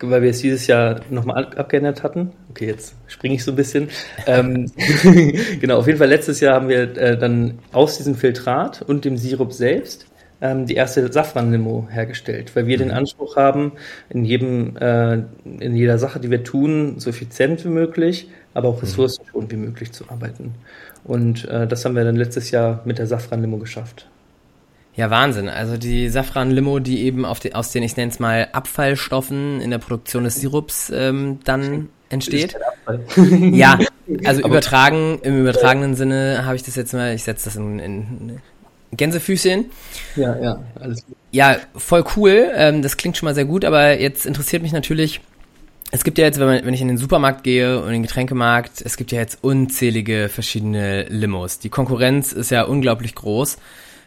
weil 0.00 0.22
wir 0.22 0.30
es 0.30 0.38
dieses 0.38 0.66
Jahr 0.66 1.00
nochmal 1.10 1.46
abgeändert 1.56 2.02
hatten. 2.02 2.32
Okay, 2.50 2.66
jetzt 2.66 2.94
springe 3.08 3.34
ich 3.34 3.44
so 3.44 3.52
ein 3.52 3.56
bisschen. 3.56 3.88
ähm, 4.26 4.70
genau, 5.60 5.78
auf 5.78 5.86
jeden 5.86 5.98
Fall 5.98 6.08
letztes 6.08 6.40
Jahr 6.40 6.54
haben 6.54 6.68
wir 6.68 6.96
äh, 6.96 7.18
dann 7.18 7.58
aus 7.72 7.96
diesem 7.96 8.14
Filtrat 8.14 8.82
und 8.82 9.04
dem 9.04 9.16
Sirup 9.16 9.52
selbst 9.52 10.06
ähm, 10.44 10.66
die 10.66 10.74
erste 10.74 11.10
Safran-Limo 11.10 11.88
hergestellt, 11.90 12.54
weil 12.54 12.66
wir 12.66 12.76
mhm. 12.76 12.82
den 12.82 12.90
Anspruch 12.90 13.36
haben, 13.36 13.72
in 14.10 14.26
jedem, 14.26 14.76
äh, 14.76 15.22
in 15.44 15.74
jeder 15.74 15.98
Sache, 15.98 16.20
die 16.20 16.30
wir 16.30 16.44
tun, 16.44 16.96
so 16.98 17.08
effizient 17.08 17.64
wie 17.64 17.70
möglich, 17.70 18.28
aber 18.52 18.68
auch 18.68 18.76
mhm. 18.76 18.80
ressourcenschonend 18.80 19.50
wie 19.52 19.56
möglich 19.56 19.92
zu 19.92 20.10
arbeiten. 20.10 20.54
Und 21.02 21.48
äh, 21.48 21.66
das 21.66 21.84
haben 21.84 21.96
wir 21.96 22.04
dann 22.04 22.16
letztes 22.16 22.50
Jahr 22.50 22.82
mit 22.84 22.98
der 22.98 23.06
Safran-Limo 23.06 23.56
geschafft. 23.56 24.06
Ja, 24.96 25.10
Wahnsinn. 25.10 25.48
Also 25.48 25.78
die 25.78 26.08
Safran-Limo, 26.08 26.78
die 26.78 27.04
eben 27.04 27.26
die, 27.42 27.54
aus 27.54 27.72
den, 27.72 27.82
ich 27.82 27.96
nenne 27.96 28.12
es 28.12 28.20
mal, 28.20 28.48
Abfallstoffen 28.52 29.60
in 29.60 29.70
der 29.70 29.78
Produktion 29.78 30.24
des 30.24 30.36
Sirups 30.36 30.92
ähm, 30.94 31.40
dann 31.44 31.88
entsteht. 32.10 32.54
ja, 33.28 33.78
also 34.24 34.42
übertragen, 34.42 35.18
im 35.22 35.40
übertragenen 35.40 35.94
Sinne 35.94 36.44
habe 36.44 36.54
ich 36.56 36.62
das 36.62 36.76
jetzt 36.76 36.92
mal, 36.92 37.14
ich 37.14 37.24
setze 37.24 37.46
das 37.46 37.56
in, 37.56 37.78
in 37.78 38.40
Gänsefüßchen. 38.96 39.66
Ja, 40.16 40.38
ja, 40.38 40.62
alles 40.80 41.04
gut. 41.06 41.16
Ja, 41.32 41.56
voll 41.76 42.04
cool. 42.16 42.50
Ähm, 42.54 42.82
das 42.82 42.96
klingt 42.96 43.16
schon 43.16 43.26
mal 43.26 43.34
sehr 43.34 43.44
gut, 43.44 43.64
aber 43.64 44.00
jetzt 44.00 44.26
interessiert 44.26 44.62
mich 44.62 44.72
natürlich, 44.72 45.20
es 45.90 46.02
gibt 46.02 46.18
ja 46.18 46.24
jetzt, 46.24 46.40
wenn, 46.40 46.46
man, 46.46 46.64
wenn 46.64 46.74
ich 46.74 46.80
in 46.80 46.88
den 46.88 46.98
Supermarkt 46.98 47.44
gehe 47.44 47.78
und 47.78 47.86
in 47.86 47.92
den 47.92 48.02
Getränkemarkt, 48.02 48.82
es 48.82 48.96
gibt 48.96 49.12
ja 49.12 49.20
jetzt 49.20 49.38
unzählige 49.42 50.28
verschiedene 50.28 51.04
Limos. 51.04 51.60
Die 51.60 51.68
Konkurrenz 51.68 52.32
ist 52.32 52.50
ja 52.50 52.62
unglaublich 52.62 53.14
groß. 53.14 53.58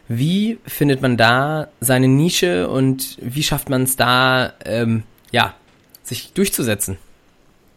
Wie 0.08 0.58
findet 0.66 1.02
man 1.02 1.16
da 1.16 1.68
seine 1.80 2.08
Nische 2.08 2.68
und 2.68 3.16
wie 3.20 3.42
schafft 3.42 3.68
man 3.68 3.82
es 3.84 3.96
da, 3.96 4.52
ähm, 4.64 5.02
ja, 5.32 5.54
sich 6.02 6.32
durchzusetzen? 6.32 6.98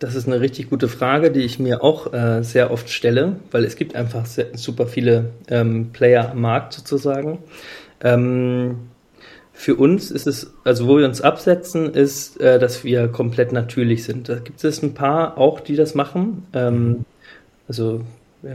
Das 0.02 0.16
ist 0.16 0.26
eine 0.26 0.42
richtig 0.42 0.68
gute 0.72 0.88
Frage, 0.88 1.30
die 1.30 1.42
ich 1.42 1.60
mir 1.60 1.84
auch 1.84 2.12
äh, 2.12 2.42
sehr 2.42 2.72
oft 2.72 2.90
stelle, 2.90 3.36
weil 3.52 3.64
es 3.64 3.76
gibt 3.76 3.96
einfach 3.96 4.26
sehr, 4.26 4.48
super 4.58 4.88
viele 4.88 5.30
ähm, 5.48 5.92
Player 5.94 6.32
am 6.32 6.42
Markt 6.42 6.74
sozusagen. 6.74 7.38
Ähm, 8.04 8.90
für 9.54 9.76
uns 9.76 10.10
ist 10.10 10.26
es, 10.26 10.56
also 10.64 10.88
wo 10.88 10.98
wir 10.98 11.06
uns 11.06 11.22
absetzen, 11.22 11.94
ist, 11.94 12.42
äh, 12.42 12.58
dass 12.58 12.84
wir 12.84 13.10
komplett 13.10 13.52
natürlich 13.52 14.04
sind. 14.04 14.28
Da 14.28 14.40
gibt 14.40 14.64
es 14.64 14.82
ein 14.82 14.96
paar 14.96 15.38
auch, 15.38 15.60
die 15.60 15.76
das 15.76 15.94
machen. 15.94 16.48
Ähm, 16.54 17.06
also 17.68 18.02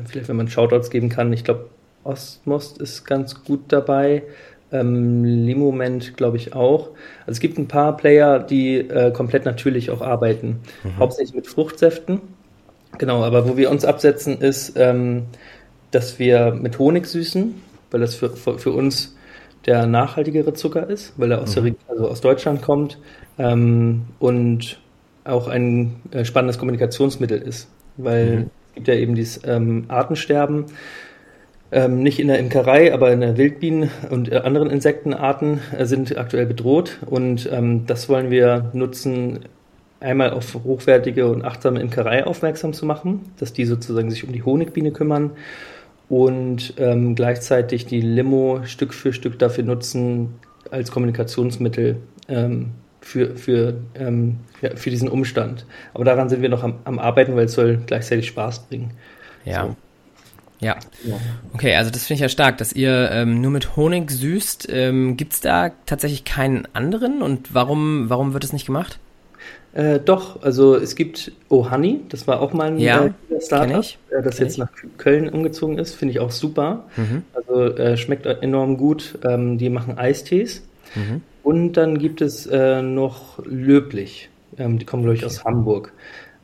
vielleicht, 0.07 0.29
wenn 0.29 0.37
man 0.37 0.49
Shoutouts 0.49 0.91
geben 0.91 1.11
kann, 1.11 1.33
ich 1.33 1.45
glaube, 1.45 1.67
Ostmost 2.03 2.79
ist 2.79 3.05
ganz 3.05 3.45
gut 3.45 3.61
dabei. 3.69 4.25
Ähm, 4.73 5.25
Limoment, 5.25 6.17
glaube 6.17 6.37
ich, 6.37 6.55
auch. 6.55 6.89
Also 7.21 7.33
es 7.33 7.41
gibt 7.41 7.57
ein 7.59 7.69
paar 7.69 7.97
Player, 7.97 8.41
die 8.41 8.79
äh, 8.79 9.13
komplett 9.13 9.45
natürlich 9.45 9.91
auch 9.91 10.01
arbeiten. 10.01 10.61
Mhm. 10.83 10.99
Hauptsächlich 10.99 11.35
mit 11.35 11.47
Fruchtsäften. 11.47 12.21
Genau, 12.99 13.23
aber 13.23 13.49
wo 13.49 13.57
wir 13.57 13.71
uns 13.71 13.85
absetzen, 13.85 14.41
ist, 14.41 14.73
ähm, 14.77 15.25
dass 15.91 16.19
wir 16.19 16.53
mit 16.53 16.79
Honig 16.79 17.07
süßen, 17.07 17.55
weil 17.91 18.01
das 18.01 18.15
für, 18.15 18.31
für, 18.31 18.59
für, 18.59 18.73
uns 18.73 19.17
der 19.67 19.87
nachhaltigere 19.87 20.55
Zucker 20.55 20.89
ist, 20.89 21.13
weil 21.17 21.33
er 21.33 21.43
aus, 21.43 21.57
mhm. 21.57 21.77
also 21.89 22.09
aus 22.09 22.21
Deutschland 22.21 22.63
kommt 22.63 22.99
ähm, 23.39 24.03
und 24.19 24.81
auch 25.25 25.49
ein 25.49 25.97
äh, 26.11 26.25
spannendes 26.25 26.59
Kommunikationsmittel 26.59 27.41
ist, 27.41 27.69
weil 27.97 28.27
mhm. 28.27 28.51
es 28.69 28.75
gibt 28.75 28.89
ja 28.89 28.95
eben 28.95 29.15
dieses 29.15 29.41
ähm, 29.45 29.85
Artensterben 29.89 30.67
ähm, 31.73 32.03
nicht 32.03 32.21
in 32.21 32.29
der 32.29 32.39
Imkerei, 32.39 32.93
aber 32.95 33.13
in 33.13 33.21
der 33.21 33.37
Wildbienen 33.37 33.91
und 34.11 34.31
äh, 34.31 34.37
anderen 34.37 34.71
Insektenarten 34.71 35.61
äh, 35.77 35.85
sind 35.85 36.17
aktuell 36.17 36.47
bedroht. 36.47 36.99
Und 37.07 37.49
ähm, 37.53 37.87
das 37.87 38.09
wollen 38.09 38.31
wir 38.31 38.71
nutzen, 38.73 39.41
einmal 40.01 40.31
auf 40.31 40.55
hochwertige 40.55 41.27
und 41.27 41.45
achtsame 41.45 41.81
Imkerei 41.81 42.27
aufmerksam 42.27 42.73
zu 42.73 42.87
machen, 42.87 43.33
dass 43.39 43.53
die 43.53 43.65
sozusagen 43.65 44.11
sich 44.11 44.25
um 44.25 44.33
die 44.33 44.43
Honigbiene 44.43 44.93
kümmern 44.93 45.33
und 46.09 46.75
ähm, 46.77 47.15
gleichzeitig 47.15 47.87
die 47.87 48.01
Limo 48.01 48.61
Stück 48.65 48.95
für 48.95 49.13
Stück 49.13 49.39
dafür 49.39 49.65
nutzen 49.65 50.35
als 50.71 50.91
Kommunikationsmittel 50.91 51.97
ähm, 52.29 52.71
für, 53.01 53.37
für, 53.37 53.75
ähm, 53.95 54.39
ja, 54.61 54.77
für 54.77 54.91
diesen 54.91 55.09
Umstand. 55.09 55.65
Aber 55.95 56.05
daran 56.05 56.29
sind 56.29 56.43
wir 56.43 56.49
noch 56.49 56.63
am, 56.63 56.75
am 56.85 56.99
Arbeiten, 56.99 57.37
weil 57.37 57.47
es 57.47 57.53
soll 57.53 57.79
gleichzeitig 57.87 58.27
Spaß 58.29 58.69
bringen. 58.69 58.91
Ja. 59.45 59.65
So. 59.65 59.77
Ja. 60.61 60.77
Okay, 61.53 61.75
also 61.75 61.91
das 61.91 62.07
finde 62.07 62.15
ich 62.15 62.21
ja 62.21 62.29
stark, 62.29 62.59
dass 62.59 62.73
ihr 62.73 63.11
ähm, 63.11 63.41
nur 63.41 63.51
mit 63.51 63.77
Honig 63.77 64.11
süßt. 64.11 64.69
Ähm, 64.71 65.17
Gibt 65.17 65.35
es 65.35 65.41
da 65.41 65.71
tatsächlich 65.85 66.25
keinen 66.25 66.67
anderen 66.73 67.23
und 67.23 67.55
warum, 67.55 68.09
warum 68.09 68.33
wird 68.33 68.45
es 68.45 68.53
nicht 68.53 68.67
gemacht? 68.67 68.99
Äh, 69.75 70.01
doch, 70.01 70.43
also 70.43 70.75
es 70.75 70.95
gibt 70.95 71.33
Ohani, 71.51 72.01
das 72.09 72.27
war 72.27 72.41
auch 72.41 72.55
mal 72.55 72.69
ein 72.69 72.79
ja, 72.79 73.05
äh, 73.05 73.41
Startup, 73.41 73.85
äh, 74.09 74.23
das 74.23 74.39
jetzt 74.39 74.53
ich. 74.53 74.59
nach 74.59 74.71
Köln 74.97 75.29
umgezogen 75.29 75.79
ist, 75.79 75.95
finde 75.95 76.13
ich 76.13 76.21
auch 76.21 76.31
super. 76.31 76.85
Mhm. 76.97 77.25
Also 77.35 77.77
äh, 77.77 77.99
schmeckt 77.99 78.25
enorm 78.25 78.79
gut. 78.79 79.19
Ähm, 79.23 79.59
die 79.59 79.69
machen 79.69 79.99
Eistees. 79.99 80.63
Mhm. 80.95 81.21
Und 81.43 81.75
dann 81.75 81.99
gibt 81.99 82.23
es 82.23 82.47
äh, 82.47 82.81
noch 82.81 83.45
Löblich. 83.45 84.31
Ähm, 84.57 84.79
die 84.79 84.87
kommen, 84.87 85.03
glaube 85.03 85.17
ich, 85.17 85.27
aus 85.27 85.45
Hamburg. 85.45 85.93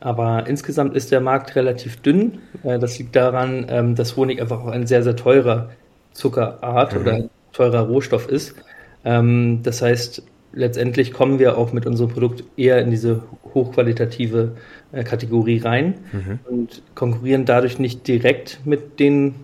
Aber 0.02 0.48
insgesamt 0.48 0.96
ist 0.96 1.12
der 1.12 1.20
Markt 1.20 1.54
relativ 1.54 2.00
dünn. 2.00 2.40
Äh, 2.64 2.78
das 2.78 2.98
liegt 2.98 3.14
daran, 3.14 3.66
ähm, 3.68 3.94
dass 3.94 4.16
Honig 4.16 4.40
einfach 4.40 4.60
auch 4.60 4.68
ein 4.68 4.86
sehr, 4.86 5.04
sehr 5.04 5.14
teurer 5.14 5.70
Zuckerart 6.12 6.94
mhm. 6.94 7.00
oder 7.00 7.12
ein 7.14 7.30
teurer 7.52 7.80
Rohstoff 7.82 8.28
ist. 8.28 8.56
Ähm, 9.04 9.60
das 9.62 9.80
heißt, 9.80 10.24
letztendlich 10.52 11.12
kommen 11.12 11.38
wir 11.38 11.56
auch 11.56 11.72
mit 11.72 11.86
unserem 11.86 12.10
Produkt 12.10 12.42
eher 12.56 12.80
in 12.80 12.90
diese 12.90 13.22
hochqualitative 13.54 14.56
äh, 14.90 15.04
Kategorie 15.04 15.58
rein 15.58 15.94
mhm. 16.10 16.38
und 16.50 16.82
konkurrieren 16.96 17.44
dadurch 17.44 17.78
nicht 17.78 18.08
direkt 18.08 18.60
mit 18.64 18.98
den 18.98 19.36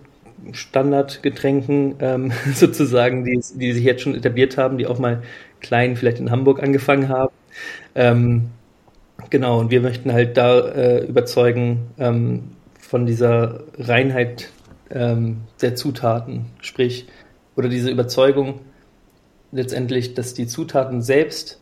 Standardgetränken 0.51 1.95
ähm, 2.01 2.31
sozusagen, 2.53 3.23
die, 3.23 3.39
die 3.55 3.71
sich 3.71 3.83
jetzt 3.85 4.01
schon 4.01 4.15
etabliert 4.15 4.57
haben, 4.57 4.77
die 4.77 4.87
auch 4.87 4.99
mal 4.99 5.23
klein 5.61 5.95
vielleicht 5.95 6.19
in 6.19 6.31
Hamburg 6.31 6.61
angefangen 6.61 7.07
haben. 7.07 7.33
Ähm, 7.95 8.49
Genau, 9.29 9.59
und 9.59 9.71
wir 9.71 9.81
möchten 9.81 10.11
halt 10.11 10.37
da 10.37 10.59
äh, 10.59 11.05
überzeugen 11.05 11.87
ähm, 11.97 12.51
von 12.79 13.05
dieser 13.05 13.63
Reinheit 13.77 14.49
ähm, 14.89 15.41
der 15.61 15.75
Zutaten, 15.75 16.45
sprich, 16.61 17.07
oder 17.55 17.69
diese 17.69 17.89
Überzeugung 17.89 18.61
letztendlich, 19.51 20.13
dass 20.13 20.33
die 20.33 20.47
Zutaten 20.47 21.01
selbst 21.01 21.59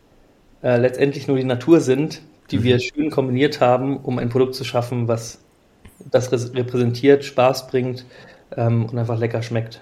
äh, 0.62 0.78
letztendlich 0.78 1.28
nur 1.28 1.38
die 1.38 1.44
Natur 1.44 1.80
sind, 1.80 2.22
die 2.52 2.60
mhm. 2.60 2.64
wir 2.64 2.80
schön 2.80 3.10
kombiniert 3.10 3.62
haben, 3.62 3.98
um 3.98 4.20
ein 4.20 4.30
Produkt 4.30 4.56
zu 4.56 4.64
schaffen, 4.64 5.08
was 5.08 5.40
das 6.12 6.32
repräsentiert, 6.32 7.26
Spaß 7.26 7.68
bringt 7.68 8.06
ähm, 8.56 8.86
und 8.86 8.98
einfach 8.98 9.18
lecker 9.18 9.42
schmeckt. 9.42 9.82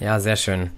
Ja, 0.00 0.20
sehr 0.20 0.36
schön. 0.36 0.70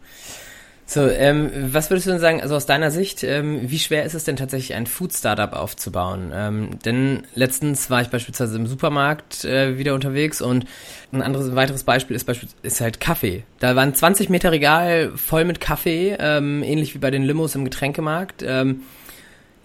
So, 0.90 1.06
ähm, 1.08 1.52
was 1.70 1.88
würdest 1.88 2.08
du 2.08 2.10
denn 2.10 2.18
sagen, 2.18 2.40
also 2.40 2.56
aus 2.56 2.66
deiner 2.66 2.90
Sicht, 2.90 3.22
ähm, 3.22 3.60
wie 3.62 3.78
schwer 3.78 4.02
ist 4.02 4.14
es 4.14 4.24
denn 4.24 4.34
tatsächlich, 4.34 4.74
ein 4.74 4.88
Food-Startup 4.88 5.52
aufzubauen? 5.52 6.32
Ähm, 6.34 6.80
denn 6.84 7.22
letztens 7.36 7.90
war 7.90 8.02
ich 8.02 8.08
beispielsweise 8.08 8.56
im 8.56 8.66
Supermarkt 8.66 9.44
äh, 9.44 9.78
wieder 9.78 9.94
unterwegs 9.94 10.42
und 10.42 10.66
ein 11.12 11.22
anderes, 11.22 11.48
ein 11.48 11.54
weiteres 11.54 11.84
Beispiel 11.84 12.16
ist, 12.16 12.28
ist 12.62 12.80
halt 12.80 12.98
Kaffee. 12.98 13.44
Da 13.60 13.76
waren 13.76 13.94
20 13.94 14.30
Meter 14.30 14.50
Regal 14.50 15.12
voll 15.14 15.44
mit 15.44 15.60
Kaffee, 15.60 16.16
ähm, 16.18 16.64
ähnlich 16.64 16.92
wie 16.92 16.98
bei 16.98 17.12
den 17.12 17.22
Limos 17.22 17.54
im 17.54 17.62
Getränkemarkt. 17.62 18.42
Ähm, 18.44 18.80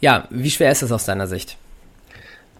ja, 0.02 0.28
wie 0.30 0.52
schwer 0.52 0.72
ist 0.72 0.84
es 0.84 0.92
aus 0.92 1.06
deiner 1.06 1.26
Sicht? 1.26 1.58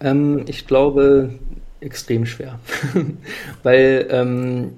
Ähm, 0.00 0.44
ich 0.48 0.66
glaube, 0.66 1.38
extrem 1.78 2.26
schwer. 2.26 2.58
Weil 3.62 4.08
ähm, 4.10 4.72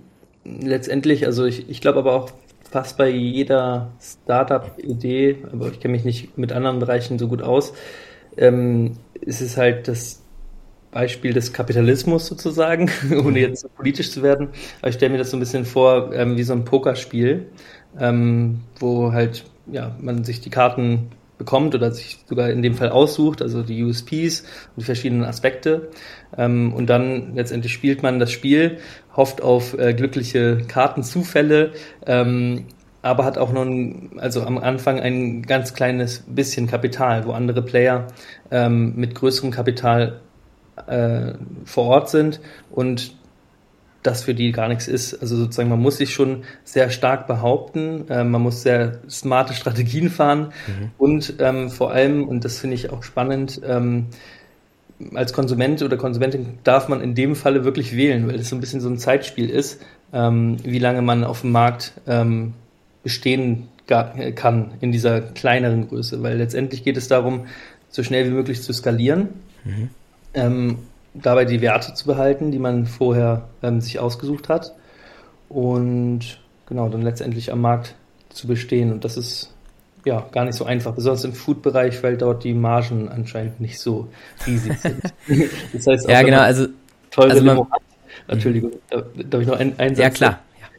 letztendlich, 0.44 1.24
also 1.24 1.46
ich, 1.46 1.70
ich 1.70 1.80
glaube 1.80 2.00
aber 2.00 2.12
auch, 2.12 2.32
fast 2.70 2.98
bei 2.98 3.08
jeder 3.08 3.92
Startup-Idee, 4.00 5.38
aber 5.52 5.68
ich 5.68 5.80
kenne 5.80 5.92
mich 5.92 6.04
nicht 6.04 6.36
mit 6.36 6.52
anderen 6.52 6.78
Bereichen 6.78 7.18
so 7.18 7.28
gut 7.28 7.42
aus, 7.42 7.72
ähm, 8.36 8.94
ist 9.20 9.40
es 9.40 9.56
halt 9.56 9.88
das 9.88 10.22
Beispiel 10.90 11.32
des 11.32 11.52
Kapitalismus 11.52 12.26
sozusagen, 12.26 12.90
ohne 13.24 13.40
jetzt 13.40 13.62
so 13.62 13.68
politisch 13.68 14.10
zu 14.10 14.22
werden. 14.22 14.48
Aber 14.80 14.88
ich 14.88 14.96
stelle 14.96 15.12
mir 15.12 15.18
das 15.18 15.30
so 15.30 15.36
ein 15.36 15.40
bisschen 15.40 15.64
vor 15.64 16.12
ähm, 16.14 16.36
wie 16.36 16.42
so 16.42 16.52
ein 16.52 16.64
Pokerspiel, 16.64 17.46
ähm, 17.98 18.60
wo 18.78 19.12
halt 19.12 19.44
ja 19.70 19.94
man 20.00 20.24
sich 20.24 20.40
die 20.40 20.50
Karten 20.50 21.10
bekommt 21.38 21.74
oder 21.74 21.92
sich 21.92 22.18
sogar 22.28 22.50
in 22.50 22.62
dem 22.62 22.74
Fall 22.74 22.90
aussucht, 22.90 23.40
also 23.40 23.62
die 23.62 23.82
USPs 23.82 24.40
und 24.40 24.78
die 24.78 24.84
verschiedenen 24.84 25.24
Aspekte. 25.24 25.88
Ähm, 26.36 26.72
und 26.74 26.90
dann 26.90 27.34
letztendlich 27.34 27.72
spielt 27.72 28.02
man 28.02 28.18
das 28.18 28.30
Spiel, 28.32 28.78
hofft 29.16 29.40
auf 29.40 29.78
äh, 29.78 29.94
glückliche 29.94 30.58
Kartenzufälle, 30.68 31.72
ähm, 32.06 32.66
aber 33.00 33.24
hat 33.24 33.38
auch 33.38 33.52
noch 33.52 33.62
ein, 33.62 34.10
also 34.18 34.42
am 34.42 34.58
Anfang 34.58 35.00
ein 35.00 35.42
ganz 35.42 35.72
kleines 35.72 36.24
bisschen 36.26 36.66
Kapital, 36.66 37.26
wo 37.26 37.32
andere 37.32 37.62
Player 37.62 38.08
ähm, 38.50 38.94
mit 38.96 39.14
größerem 39.14 39.50
Kapital 39.50 40.20
äh, 40.86 41.34
vor 41.64 41.86
Ort 41.86 42.10
sind 42.10 42.40
und 42.70 43.17
das 44.02 44.22
für 44.22 44.34
die 44.34 44.52
gar 44.52 44.68
nichts 44.68 44.88
ist. 44.88 45.14
Also 45.14 45.36
sozusagen, 45.36 45.68
man 45.68 45.80
muss 45.80 45.98
sich 45.98 46.14
schon 46.14 46.44
sehr 46.64 46.90
stark 46.90 47.26
behaupten, 47.26 48.08
äh, 48.08 48.24
man 48.24 48.42
muss 48.42 48.62
sehr 48.62 48.98
smarte 49.08 49.54
Strategien 49.54 50.10
fahren 50.10 50.52
mhm. 50.66 50.90
und 50.98 51.34
ähm, 51.40 51.70
vor 51.70 51.92
allem, 51.92 52.26
und 52.28 52.44
das 52.44 52.58
finde 52.58 52.76
ich 52.76 52.90
auch 52.90 53.02
spannend, 53.02 53.60
ähm, 53.66 54.06
als 55.14 55.32
Konsument 55.32 55.82
oder 55.82 55.96
Konsumentin 55.96 56.58
darf 56.64 56.88
man 56.88 57.00
in 57.00 57.14
dem 57.14 57.36
Falle 57.36 57.64
wirklich 57.64 57.96
wählen, 57.96 58.26
weil 58.26 58.36
es 58.36 58.48
so 58.48 58.56
ein 58.56 58.60
bisschen 58.60 58.80
so 58.80 58.88
ein 58.88 58.98
Zeitspiel 58.98 59.48
ist, 59.48 59.80
ähm, 60.12 60.56
wie 60.64 60.78
lange 60.78 61.02
man 61.02 61.24
auf 61.24 61.42
dem 61.42 61.52
Markt 61.52 61.92
ähm, 62.06 62.54
bestehen 63.02 63.68
kann 63.86 64.72
in 64.82 64.92
dieser 64.92 65.22
kleineren 65.22 65.88
Größe, 65.88 66.22
weil 66.22 66.36
letztendlich 66.36 66.84
geht 66.84 66.98
es 66.98 67.08
darum, 67.08 67.46
so 67.88 68.02
schnell 68.02 68.26
wie 68.26 68.34
möglich 68.34 68.60
zu 68.62 68.74
skalieren. 68.74 69.28
Mhm. 69.64 69.88
Dabei 71.22 71.44
die 71.44 71.60
Werte 71.60 71.94
zu 71.94 72.06
behalten, 72.06 72.50
die 72.50 72.58
man 72.58 72.86
vorher 72.86 73.48
ähm, 73.62 73.80
sich 73.80 73.98
ausgesucht 73.98 74.48
hat 74.48 74.74
und 75.48 76.38
genau 76.66 76.88
dann 76.88 77.02
letztendlich 77.02 77.52
am 77.52 77.60
Markt 77.60 77.94
zu 78.28 78.46
bestehen. 78.46 78.92
Und 78.92 79.04
das 79.04 79.16
ist 79.16 79.52
ja 80.04 80.26
gar 80.32 80.44
nicht 80.44 80.54
so 80.54 80.64
einfach, 80.64 80.94
besonders 80.94 81.24
im 81.24 81.32
Food-Bereich, 81.32 82.02
weil 82.02 82.16
dort 82.16 82.44
die 82.44 82.54
Margen 82.54 83.08
anscheinend 83.08 83.60
nicht 83.60 83.78
so 83.78 84.08
riesig 84.46 84.78
sind. 84.78 85.02
das 85.72 85.86
heißt, 85.86 86.06
auch 86.06 86.10
ja, 86.10 86.22
genau, 86.22 86.40
also 86.40 86.66
teure 87.10 87.30
also 87.30 87.44
man, 87.44 87.66
Entschuldigung, 88.26 88.72
darf 88.90 89.40
ich 89.40 89.48
noch 89.48 89.58
einen, 89.58 89.78
einen 89.78 89.94
Satz? 89.94 90.04
Ja, 90.04 90.10
klar. 90.10 90.38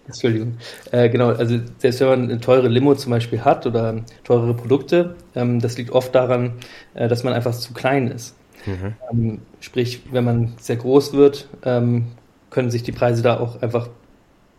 Entschuldigung. 0.10 0.58
Äh, 0.91 1.10
genau, 1.10 1.29
also 1.29 1.60
selbst 1.77 2.00
wenn 2.00 2.08
man 2.08 2.24
eine 2.24 2.39
teure 2.39 2.67
Limo 2.67 2.96
zum 2.96 3.12
Beispiel 3.12 3.43
hat 3.43 3.67
oder 3.67 4.01
teurere 4.24 4.55
Produkte, 4.55 5.15
ähm, 5.36 5.60
das 5.60 5.77
liegt 5.77 5.91
oft 5.91 6.15
daran, 6.15 6.53
äh, 6.96 7.08
dass 7.08 7.24
man 7.24 7.34
einfach 7.34 7.53
zu 7.53 7.74
klein 7.74 8.08
ist. 8.08 8.36
Mhm. 8.65 8.93
Ähm, 9.11 9.39
sprich, 9.59 10.01
wenn 10.11 10.23
man 10.23 10.53
sehr 10.59 10.75
groß 10.75 11.13
wird, 11.13 11.47
ähm, 11.63 12.07
können 12.49 12.71
sich 12.71 12.83
die 12.83 12.91
Preise 12.91 13.21
da 13.21 13.39
auch 13.39 13.61
einfach 13.61 13.89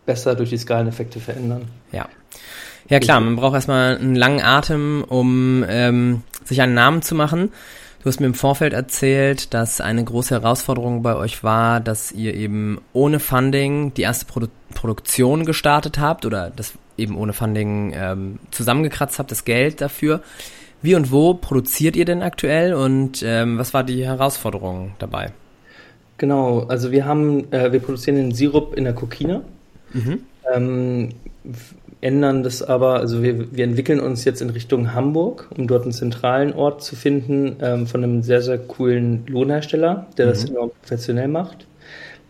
besser 0.05 0.35
durch 0.35 0.49
die 0.49 0.57
Skaleneffekte 0.57 1.19
verändern. 1.19 1.67
Ja. 1.91 2.07
Ja 2.89 2.99
klar, 2.99 3.21
man 3.21 3.37
braucht 3.37 3.53
erstmal 3.53 3.97
einen 3.97 4.15
langen 4.15 4.41
Atem, 4.41 5.05
um 5.07 5.63
ähm, 5.67 6.23
sich 6.43 6.61
einen 6.61 6.73
Namen 6.73 7.01
zu 7.01 7.15
machen. 7.15 7.51
Du 8.01 8.07
hast 8.07 8.19
mir 8.19 8.25
im 8.25 8.33
Vorfeld 8.33 8.73
erzählt, 8.73 9.53
dass 9.53 9.79
eine 9.79 10.03
große 10.03 10.33
Herausforderung 10.33 11.03
bei 11.03 11.15
euch 11.15 11.43
war, 11.43 11.79
dass 11.79 12.11
ihr 12.11 12.33
eben 12.33 12.81
ohne 12.93 13.19
Funding 13.19 13.93
die 13.93 14.01
erste 14.01 14.25
Produ 14.25 14.47
Produktion 14.73 15.45
gestartet 15.45 15.99
habt 15.99 16.25
oder 16.25 16.49
das 16.49 16.73
eben 16.97 17.17
ohne 17.17 17.33
Funding 17.33 17.93
ähm, 17.93 18.39
zusammengekratzt 18.51 19.19
habt, 19.19 19.29
das 19.29 19.45
Geld 19.45 19.81
dafür. 19.81 20.21
Wie 20.81 20.95
und 20.95 21.11
wo 21.11 21.33
produziert 21.33 21.95
ihr 21.95 22.05
denn 22.05 22.21
aktuell 22.21 22.73
und 22.73 23.23
ähm, 23.23 23.57
was 23.57 23.73
war 23.73 23.83
die 23.83 24.05
Herausforderung 24.05 24.93
dabei? 24.99 25.31
Genau, 26.17 26.65
also 26.67 26.91
wir 26.91 27.05
haben, 27.05 27.51
äh, 27.51 27.71
wir 27.71 27.79
produzieren 27.79 28.17
den 28.17 28.31
Sirup 28.31 28.75
in 28.75 28.83
der 28.83 28.93
Kokine. 28.93 29.41
Mhm. 29.93 30.21
Ähm, 30.53 31.09
ändern 32.01 32.43
das 32.43 32.63
aber, 32.63 32.95
also 32.95 33.21
wir, 33.21 33.55
wir 33.55 33.63
entwickeln 33.63 33.99
uns 33.99 34.25
jetzt 34.25 34.41
in 34.41 34.49
Richtung 34.49 34.93
Hamburg, 34.93 35.47
um 35.55 35.67
dort 35.67 35.83
einen 35.83 35.91
zentralen 35.91 36.53
Ort 36.53 36.83
zu 36.83 36.95
finden 36.95 37.57
ähm, 37.61 37.85
von 37.85 38.03
einem 38.03 38.23
sehr, 38.23 38.41
sehr 38.41 38.57
coolen 38.57 39.23
Lohnhersteller, 39.27 40.07
der 40.17 40.25
mhm. 40.25 40.29
das 40.29 40.45
enorm 40.45 40.71
professionell 40.81 41.27
macht. 41.27 41.67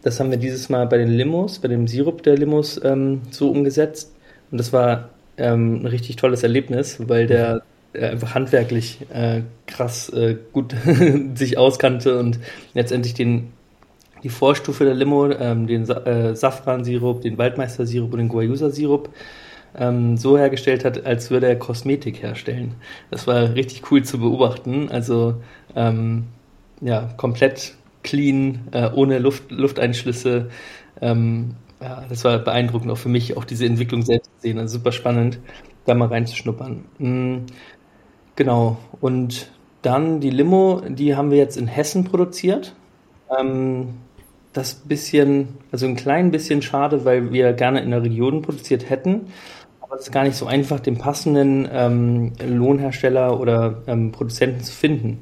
Das 0.03 0.20
haben 0.20 0.31
wir 0.31 0.38
dieses 0.38 0.67
Mal 0.70 0.88
bei 0.88 0.98
den 0.98 1.10
Limos, 1.10 1.60
bei 1.60 1.67
dem 1.67 1.88
Sirup 1.88 2.24
der 2.24 2.38
Limos 2.38 2.79
ähm, 2.84 3.22
so 3.29 3.50
umgesetzt. 3.50 4.13
Und 4.51 4.58
das 4.58 4.74
war 4.74 5.10
ähm, 5.38 5.81
ein 5.84 5.86
richtig 5.86 6.15
tolles 6.17 6.43
Erlebnis, 6.43 6.98
weil 7.08 7.27
der 7.27 7.58
äh, 7.58 7.60
einfach 7.93 8.36
handwerklich 8.36 9.00
äh, 9.13 9.41
krass 9.67 10.10
äh, 10.10 10.38
gut 10.53 10.75
sich 11.36 11.57
auskannte 11.57 12.19
und 12.19 12.39
letztendlich 12.74 13.13
den 13.13 13.51
die 14.24 14.29
Vorstufe 14.29 14.86
der 14.86 14.93
Limo, 14.93 15.31
ähm, 15.31 15.67
den 15.67 15.86
Sa 15.86 15.98
äh, 16.05 16.36
Safran-Sirup, 16.36 17.21
den 17.21 17.38
Waldmeister-Sirup 17.38 18.13
und 18.13 18.19
den 18.19 18.27
Guayusa-Sirup 18.27 19.10
ähm, 19.75 20.17
so 20.17 20.38
hergestellt 20.38 20.86
hat, 20.86 21.05
als 21.05 21.31
würde 21.31 21.48
er 21.48 21.55
Kosmetik 21.55 22.21
herstellen. 22.21 22.75
Das 23.10 23.27
war 23.27 23.55
richtig 23.55 23.91
cool 23.91 24.03
zu 24.03 24.19
beobachten. 24.19 24.89
Also 24.89 25.36
ähm, 25.75 26.25
ja, 26.81 27.10
komplett 27.17 27.75
clean, 28.03 28.67
äh, 28.71 28.89
ohne 28.93 29.19
Luft, 29.19 29.51
Lufteinschlüsse. 29.51 30.50
Ähm, 31.01 31.55
ja, 31.81 32.05
das 32.10 32.24
war 32.24 32.38
beeindruckend 32.39 32.91
auch 32.91 32.98
für 32.98 33.10
mich, 33.10 33.38
auch 33.38 33.45
diese 33.45 33.65
Entwicklung 33.65 34.03
selbst 34.03 34.29
zu 34.36 34.41
sehen. 34.41 34.60
Also 34.60 34.77
super 34.77 34.91
spannend, 34.91 35.39
da 35.86 35.95
mal 35.95 36.07
reinzuschnuppern. 36.10 36.86
Genau. 38.41 38.77
Und 39.00 39.51
dann 39.83 40.19
die 40.19 40.31
Limo, 40.31 40.81
die 40.89 41.15
haben 41.15 41.29
wir 41.29 41.38
jetzt 41.38 41.57
in 41.57 41.67
Hessen 41.67 42.05
produziert. 42.05 42.74
Ähm, 43.39 43.89
das 44.51 44.74
bisschen, 44.74 45.50
also 45.71 45.86
ein 45.86 45.95
klein 45.95 46.31
bisschen 46.31 46.63
schade, 46.63 47.05
weil 47.05 47.31
wir 47.31 47.53
gerne 47.53 47.81
in 47.81 47.91
der 47.91 48.01
Region 48.01 48.41
produziert 48.41 48.89
hätten 48.89 49.27
aber 49.91 50.00
es 50.00 50.07
ist 50.07 50.13
gar 50.13 50.24
nicht 50.24 50.38
so 50.38 50.45
einfach, 50.45 50.79
den 50.79 50.98
passenden 50.98 51.67
ähm, 51.69 52.31
Lohnhersteller 52.41 53.38
oder 53.38 53.83
ähm, 53.88 54.13
Produzenten 54.13 54.62
zu 54.62 54.71
finden. 54.71 55.21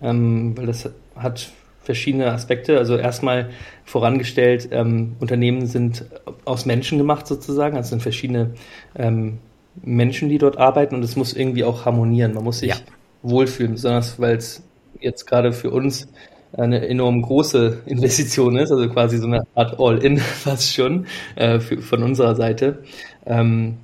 Ähm, 0.00 0.56
weil 0.56 0.66
das 0.66 0.88
hat 1.16 1.50
verschiedene 1.82 2.30
Aspekte. 2.30 2.78
Also 2.78 2.96
erstmal 2.96 3.50
vorangestellt, 3.84 4.68
ähm, 4.70 5.16
Unternehmen 5.18 5.66
sind 5.66 6.04
aus 6.44 6.66
Menschen 6.66 6.98
gemacht 6.98 7.26
sozusagen. 7.26 7.76
Also 7.76 7.90
sind 7.90 8.02
verschiedene 8.02 8.54
ähm, 8.94 9.38
Menschen, 9.82 10.28
die 10.28 10.38
dort 10.38 10.58
arbeiten 10.58 10.94
und 10.94 11.02
es 11.02 11.16
muss 11.16 11.32
irgendwie 11.34 11.64
auch 11.64 11.84
harmonieren. 11.84 12.34
Man 12.34 12.44
muss 12.44 12.60
sich 12.60 12.70
ja. 12.70 12.76
wohlfühlen, 13.22 13.72
besonders 13.72 14.20
weil 14.20 14.36
es 14.36 14.62
jetzt 15.00 15.26
gerade 15.26 15.52
für 15.52 15.70
uns 15.70 16.08
eine 16.52 16.88
enorm 16.88 17.22
große 17.22 17.82
Investition 17.86 18.56
ist, 18.56 18.70
also 18.70 18.88
quasi 18.88 19.18
so 19.18 19.26
eine 19.26 19.46
Art 19.54 19.78
All-In 19.78 20.18
fast 20.18 20.72
schon 20.72 21.06
äh, 21.34 21.60
für, 21.60 21.82
von 21.82 22.02
unserer 22.02 22.34
Seite. 22.34 22.82
Ähm, 23.26 23.78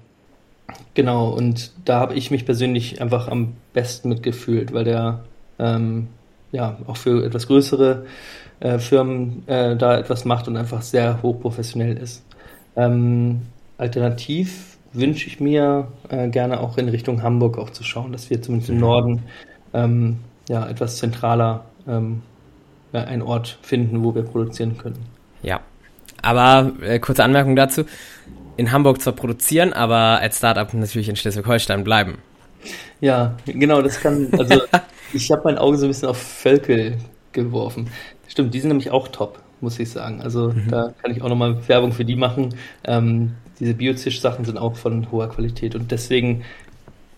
Genau, 0.95 1.31
und 1.31 1.73
da 1.85 2.01
habe 2.01 2.15
ich 2.15 2.31
mich 2.31 2.45
persönlich 2.45 3.01
einfach 3.01 3.29
am 3.29 3.55
besten 3.73 4.11
mitgefühlt, 4.11 4.75
weil 4.75 4.85
der 4.85 5.25
ähm, 5.59 6.09
ja 6.53 6.77
auch 6.87 6.99
für 6.99 7.25
etwas 7.25 7.47
größere 7.47 8.05
äh, 8.61 8.79
Firmen 8.79 9.43
äh, 9.49 9.75
da 9.77 9.99
etwas 9.99 10.25
macht 10.27 10.49
und 10.49 10.57
einfach 10.57 10.83
sehr 10.83 11.23
hochprofessionell 11.23 11.97
ist. 11.97 12.25
Ähm, 12.77 13.43
alternativ 13.79 14.72
wünsche 14.93 15.27
ich 15.27 15.41
mir 15.41 15.89
äh, 16.09 16.29
gerne 16.29 16.61
auch 16.61 16.79
in 16.79 16.89
Richtung 16.89 17.23
Hamburg 17.23 17.59
auch 17.59 17.71
zu 17.71 17.85
schauen, 17.85 18.13
dass 18.13 18.31
wir 18.31 18.43
zumindest 18.43 18.71
im 18.71 18.79
Norden 18.79 19.23
ähm, 19.75 20.19
ja 20.49 20.69
etwas 20.69 20.99
zentraler 20.99 21.65
ähm, 21.89 22.23
ja, 22.93 23.05
einen 23.05 23.23
Ort 23.23 23.59
finden, 23.63 24.05
wo 24.05 24.15
wir 24.15 24.23
produzieren 24.23 24.77
können. 24.79 24.99
Ja, 25.43 25.61
aber 26.21 26.73
äh, 26.83 26.99
kurze 26.99 27.25
Anmerkung 27.25 27.57
dazu 27.57 27.85
in 28.57 28.71
Hamburg 28.71 29.01
zwar 29.01 29.15
produzieren, 29.15 29.73
aber 29.73 30.21
als 30.21 30.39
Startup 30.39 30.73
natürlich 30.75 31.09
in 31.09 31.17
Schleswig-Holstein 31.17 31.85
bleiben. 31.85 32.19
Ja, 33.01 33.35
genau, 33.47 33.83
das 33.83 34.01
kann, 34.01 34.29
also 34.39 34.61
ich 35.13 35.31
habe 35.31 35.43
mein 35.45 35.59
Auge 35.59 35.79
so 35.79 35.87
ein 35.87 35.89
bisschen 35.89 36.09
auf 36.09 36.19
Völkel 36.19 36.99
geworfen. 37.33 37.89
Stimmt, 38.29 38.55
die 38.55 38.61
sind 38.61 38.69
nämlich 38.69 38.91
auch 38.91 39.09
top, 39.09 39.41
muss 39.61 39.79
ich 39.79 39.91
sagen. 39.91 40.23
Also 40.23 40.51
mhm. 40.51 40.69
da 40.69 40.93
kann 41.03 41.11
ich 41.11 41.23
auch 41.23 41.29
nochmal 41.29 41.67
Werbung 41.67 41.93
für 41.93 42.05
die 42.05 42.17
machen. 42.17 42.55
Ähm, 42.85 43.33
diese 43.61 43.75
Biozisch-Sachen 43.75 44.45
sind 44.45 44.59
auch 44.59 44.77
von 44.77 45.11
hoher 45.11 45.29
Qualität 45.29 45.75
und 45.75 45.91
deswegen 45.91 46.43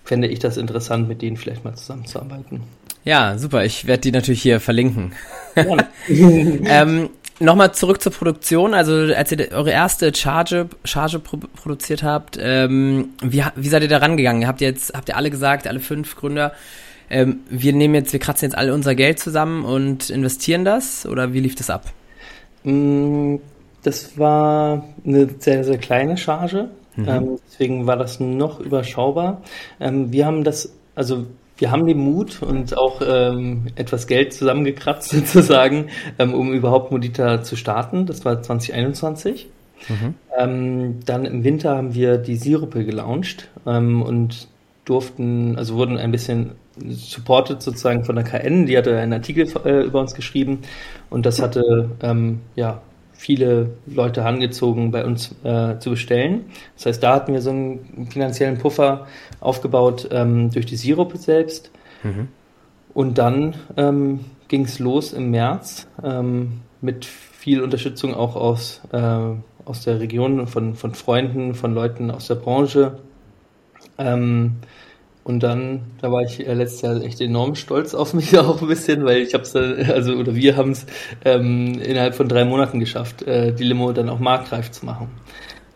fände 0.04 0.28
ich 0.28 0.38
das 0.38 0.56
interessant, 0.56 1.08
mit 1.08 1.22
denen 1.22 1.36
vielleicht 1.36 1.64
mal 1.64 1.74
zusammenzuarbeiten. 1.74 2.62
Ja, 3.04 3.38
super. 3.38 3.64
Ich 3.64 3.86
werde 3.86 4.02
die 4.02 4.12
natürlich 4.12 4.42
hier 4.42 4.60
verlinken. 4.60 5.12
Ja. 5.56 5.76
ähm, 6.08 7.10
Nochmal 7.40 7.74
zurück 7.74 8.00
zur 8.00 8.12
Produktion. 8.12 8.74
Also 8.74 8.92
als 8.92 9.32
ihr 9.32 9.50
eure 9.52 9.72
erste 9.72 10.14
Charge, 10.14 10.68
Charge 10.84 11.18
pro 11.18 11.36
produziert 11.36 12.04
habt, 12.04 12.38
ähm, 12.40 13.08
wie, 13.22 13.42
wie 13.56 13.68
seid 13.68 13.82
ihr 13.82 13.88
da 13.88 13.98
rangegangen? 13.98 14.46
Habt 14.46 14.60
ihr 14.60 14.68
jetzt, 14.68 14.94
habt 14.94 15.08
ihr 15.08 15.16
alle 15.16 15.30
gesagt, 15.30 15.66
alle 15.66 15.80
fünf 15.80 16.14
Gründer, 16.14 16.52
ähm, 17.10 17.40
wir 17.50 17.72
nehmen 17.72 17.94
jetzt, 17.96 18.12
wir 18.12 18.20
kratzen 18.20 18.46
jetzt 18.46 18.56
alle 18.56 18.72
unser 18.72 18.94
Geld 18.94 19.18
zusammen 19.18 19.64
und 19.64 20.10
investieren 20.10 20.64
das? 20.64 21.06
Oder 21.06 21.32
wie 21.32 21.40
lief 21.40 21.56
das 21.56 21.70
ab? 21.70 21.92
Das 23.84 24.18
war 24.18 24.82
eine 25.06 25.28
sehr, 25.38 25.62
sehr 25.62 25.78
kleine 25.78 26.16
Charge. 26.16 26.70
Mhm. 26.96 27.08
Ähm, 27.08 27.38
deswegen 27.46 27.86
war 27.86 27.96
das 27.96 28.18
noch 28.18 28.58
überschaubar. 28.58 29.42
Ähm, 29.78 30.10
wir 30.10 30.26
haben 30.26 30.42
das, 30.42 30.74
also 30.94 31.26
wir 31.58 31.70
haben 31.70 31.86
den 31.86 31.98
Mut 31.98 32.42
und 32.42 32.76
auch 32.76 33.00
ähm, 33.06 33.66
etwas 33.76 34.06
Geld 34.06 34.32
zusammengekratzt 34.32 35.10
sozusagen, 35.10 35.88
ähm, 36.18 36.34
um 36.34 36.52
überhaupt 36.52 36.90
Modita 36.90 37.42
zu 37.42 37.56
starten. 37.56 38.06
Das 38.06 38.24
war 38.24 38.42
2021. 38.42 39.48
Mhm. 39.88 40.14
Ähm, 40.36 41.00
dann 41.04 41.26
im 41.26 41.44
Winter 41.44 41.76
haben 41.76 41.94
wir 41.94 42.16
die 42.16 42.36
Sirupe 42.36 42.84
gelauncht 42.84 43.50
ähm, 43.66 44.02
und 44.02 44.48
durften, 44.86 45.56
also 45.56 45.74
wurden 45.76 45.98
ein 45.98 46.10
bisschen 46.10 46.52
supported 46.78 47.62
sozusagen 47.62 48.04
von 48.04 48.16
der 48.16 48.24
KN, 48.24 48.66
die 48.66 48.76
hatte 48.76 48.96
einen 48.96 49.12
Artikel 49.12 49.46
äh, 49.64 49.84
über 49.84 50.00
uns 50.00 50.14
geschrieben 50.14 50.60
und 51.10 51.26
das 51.26 51.40
hatte 51.40 51.90
ähm, 52.02 52.40
ja 52.56 52.80
viele 53.14 53.70
Leute 53.86 54.24
angezogen, 54.24 54.90
bei 54.90 55.04
uns 55.04 55.34
äh, 55.44 55.78
zu 55.78 55.90
bestellen. 55.90 56.46
Das 56.76 56.86
heißt, 56.86 57.02
da 57.02 57.14
hatten 57.14 57.32
wir 57.32 57.40
so 57.40 57.50
einen 57.50 58.08
finanziellen 58.10 58.58
Puffer 58.58 59.06
aufgebaut 59.40 60.08
ähm, 60.10 60.50
durch 60.50 60.66
die 60.66 60.76
Sirupe 60.76 61.16
selbst. 61.16 61.70
Mhm. 62.02 62.28
Und 62.92 63.18
dann 63.18 63.54
ähm, 63.76 64.20
ging 64.48 64.64
es 64.64 64.78
los 64.78 65.12
im 65.12 65.30
März 65.30 65.88
ähm, 66.02 66.60
mit 66.80 67.04
viel 67.04 67.62
Unterstützung 67.62 68.14
auch 68.14 68.36
aus, 68.36 68.82
äh, 68.92 69.20
aus 69.64 69.82
der 69.84 70.00
Region, 70.00 70.46
von, 70.46 70.74
von 70.74 70.94
Freunden, 70.94 71.54
von 71.54 71.74
Leuten 71.74 72.10
aus 72.10 72.26
der 72.26 72.36
Branche. 72.36 72.98
Ähm, 73.98 74.56
und 75.24 75.42
dann, 75.42 75.80
da 76.02 76.12
war 76.12 76.22
ich 76.22 76.46
äh, 76.46 76.52
letztes 76.52 76.82
Jahr 76.82 77.02
echt 77.02 77.20
enorm 77.20 77.54
stolz 77.54 77.94
auf 77.94 78.12
mich 78.12 78.38
auch 78.38 78.60
ein 78.60 78.68
bisschen, 78.68 79.04
weil 79.04 79.22
ich 79.22 79.32
habe 79.32 79.44
es, 79.44 79.56
also 79.56 80.14
oder 80.14 80.34
wir 80.34 80.56
haben 80.56 80.72
es 80.72 80.86
ähm, 81.24 81.80
innerhalb 81.80 82.14
von 82.14 82.28
drei 82.28 82.44
Monaten 82.44 82.78
geschafft, 82.78 83.22
äh, 83.22 83.52
die 83.52 83.64
Limo 83.64 83.92
dann 83.92 84.10
auch 84.10 84.18
marktreif 84.18 84.70
zu 84.70 84.84
machen. 84.84 85.08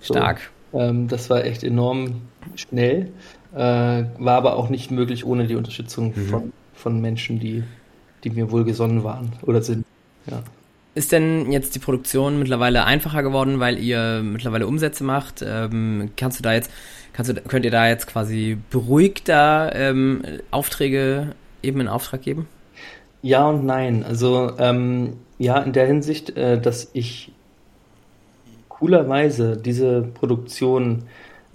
So, 0.01 0.15
Stark. 0.15 0.51
Ähm, 0.75 1.09
das 1.09 1.31
war 1.31 1.45
echt 1.45 1.65
enorm 1.65 2.21
schnell, 2.57 3.11
äh, 3.55 3.59
war 3.59 4.37
aber 4.37 4.57
auch 4.57 4.69
nicht 4.69 4.91
möglich 4.91 5.25
ohne 5.25 5.47
die 5.47 5.57
Unterstützung 5.57 6.13
mhm. 6.15 6.27
von, 6.29 6.53
von 6.75 7.01
Menschen, 7.01 7.41
die, 7.41 7.65
die 8.25 8.31
mir 8.31 8.51
wohlgesonnen 8.51 9.03
waren 9.03 9.33
oder 9.43 9.63
sind. 9.63 9.87
Ja. 10.31 10.43
Ist 10.99 11.13
denn 11.13 11.53
jetzt 11.53 11.75
die 11.77 11.79
Produktion 11.79 12.39
mittlerweile 12.39 12.85
einfacher 12.85 13.23
geworden, 13.23 13.61
weil 13.61 13.79
ihr 13.79 14.21
mittlerweile 14.25 14.67
Umsätze 14.67 15.05
macht? 15.05 15.45
Ähm, 15.47 16.11
kannst 16.17 16.41
du 16.41 16.43
da 16.43 16.53
jetzt 16.55 16.71
Kannst 17.19 17.33
du, 17.33 17.35
könnt 17.35 17.65
ihr 17.65 17.73
da 17.73 17.89
jetzt 17.89 18.07
quasi 18.07 18.59
beruhigter 18.71 19.73
ähm, 19.75 20.23
Aufträge 20.53 21.35
eben 21.65 21.81
in 21.81 21.89
Auftrag 21.89 22.23
geben? 22.23 22.47
Ja 23.23 23.49
und 23.49 23.65
nein. 23.65 24.05
Also 24.05 24.53
ähm, 24.57 25.15
ja, 25.37 25.59
in 25.59 25.73
der 25.73 25.89
Hinsicht, 25.89 26.37
äh, 26.37 26.61
dass 26.61 26.91
ich 26.93 27.33
coolerweise 28.69 29.57
diese 29.57 30.03
Produktion 30.03 31.07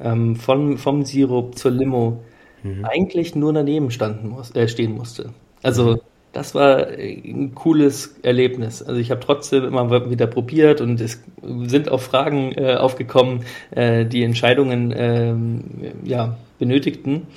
ähm, 0.01 0.36
von, 0.36 0.77
vom 0.77 1.06
Sirup 1.06 1.58
zur 1.58 1.71
Limo 1.71 2.21
mhm. 2.62 2.84
eigentlich 2.84 3.34
nur 3.34 3.53
daneben 3.53 3.89
standen 3.89 4.27
muss, 4.27 4.53
äh, 4.56 4.67
stehen 4.67 4.91
musste. 4.91 5.29
Also 5.62 6.01
das 6.33 6.55
war 6.55 6.87
ein 6.87 7.53
cooles 7.53 8.15
Erlebnis. 8.23 8.81
Also 8.81 8.99
ich 8.99 9.11
habe 9.11 9.21
trotzdem 9.21 9.63
immer 9.65 10.09
wieder 10.09 10.25
probiert 10.25 10.81
und 10.81 10.99
es 10.99 11.23
sind 11.43 11.89
auch 11.89 12.01
Fragen 12.01 12.51
äh, 12.53 12.73
aufgekommen, 12.73 13.45
äh, 13.71 14.05
die 14.05 14.23
Entscheidungen 14.23 14.93
ähm, 14.97 15.63
ja, 16.03 16.37
benötigten. 16.57 17.27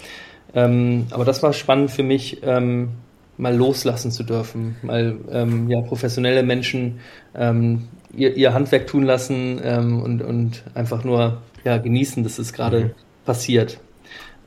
Ähm, 0.55 1.07
aber 1.11 1.27
das 1.27 1.43
war 1.43 1.53
spannend 1.53 1.91
für 1.91 2.03
mich, 2.03 2.41
ähm, 2.43 2.89
mal 3.37 3.55
loslassen 3.55 4.11
zu 4.11 4.23
dürfen, 4.23 4.77
mal 4.81 5.17
ähm, 5.31 5.69
ja, 5.69 5.83
professionelle 5.83 6.43
Menschen 6.43 7.01
ähm, 7.35 7.89
ihr, 8.17 8.35
ihr 8.35 8.55
Handwerk 8.55 8.87
tun 8.87 9.03
lassen 9.03 9.61
ähm, 9.63 10.01
und, 10.01 10.23
und 10.23 10.65
einfach 10.75 11.05
nur 11.05 11.43
ja, 11.65 11.77
genießen, 11.77 12.23
dass 12.23 12.39
es 12.39 12.55
gerade 12.55 12.81
mhm. 12.81 12.91
passiert. 13.27 13.79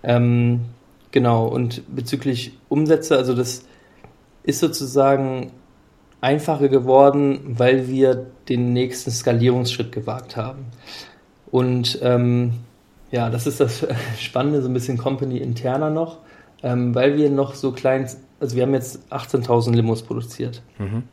Ähm, 0.01 0.61
genau, 1.11 1.45
und 1.45 1.83
bezüglich 1.93 2.53
Umsätze, 2.67 3.15
also 3.15 3.35
das 3.35 3.65
ist 4.49 4.59
sozusagen 4.59 5.51
einfacher 6.21 6.67
geworden, 6.67 7.55
weil 7.57 7.87
wir 7.87 8.27
den 8.49 8.73
nächsten 8.73 9.11
Skalierungsschritt 9.11 9.91
gewagt 9.91 10.35
haben. 10.35 10.65
Und 11.51 11.99
ähm, 12.01 12.53
ja, 13.11 13.29
das 13.29 13.47
ist 13.47 13.59
das 13.59 13.87
Spannende, 14.19 14.61
so 14.61 14.67
ein 14.67 14.73
bisschen 14.73 14.97
Company 14.97 15.37
interner 15.37 15.89
noch, 15.89 16.17
ähm, 16.63 16.93
weil 16.93 17.15
wir 17.15 17.29
noch 17.29 17.55
so 17.55 17.71
klein, 17.71 18.09
also 18.39 18.55
wir 18.55 18.63
haben 18.63 18.73
jetzt 18.73 18.99
18.000 19.11 19.73
Limos 19.73 20.03
produziert. 20.03 20.61
Mhm. 20.77 21.03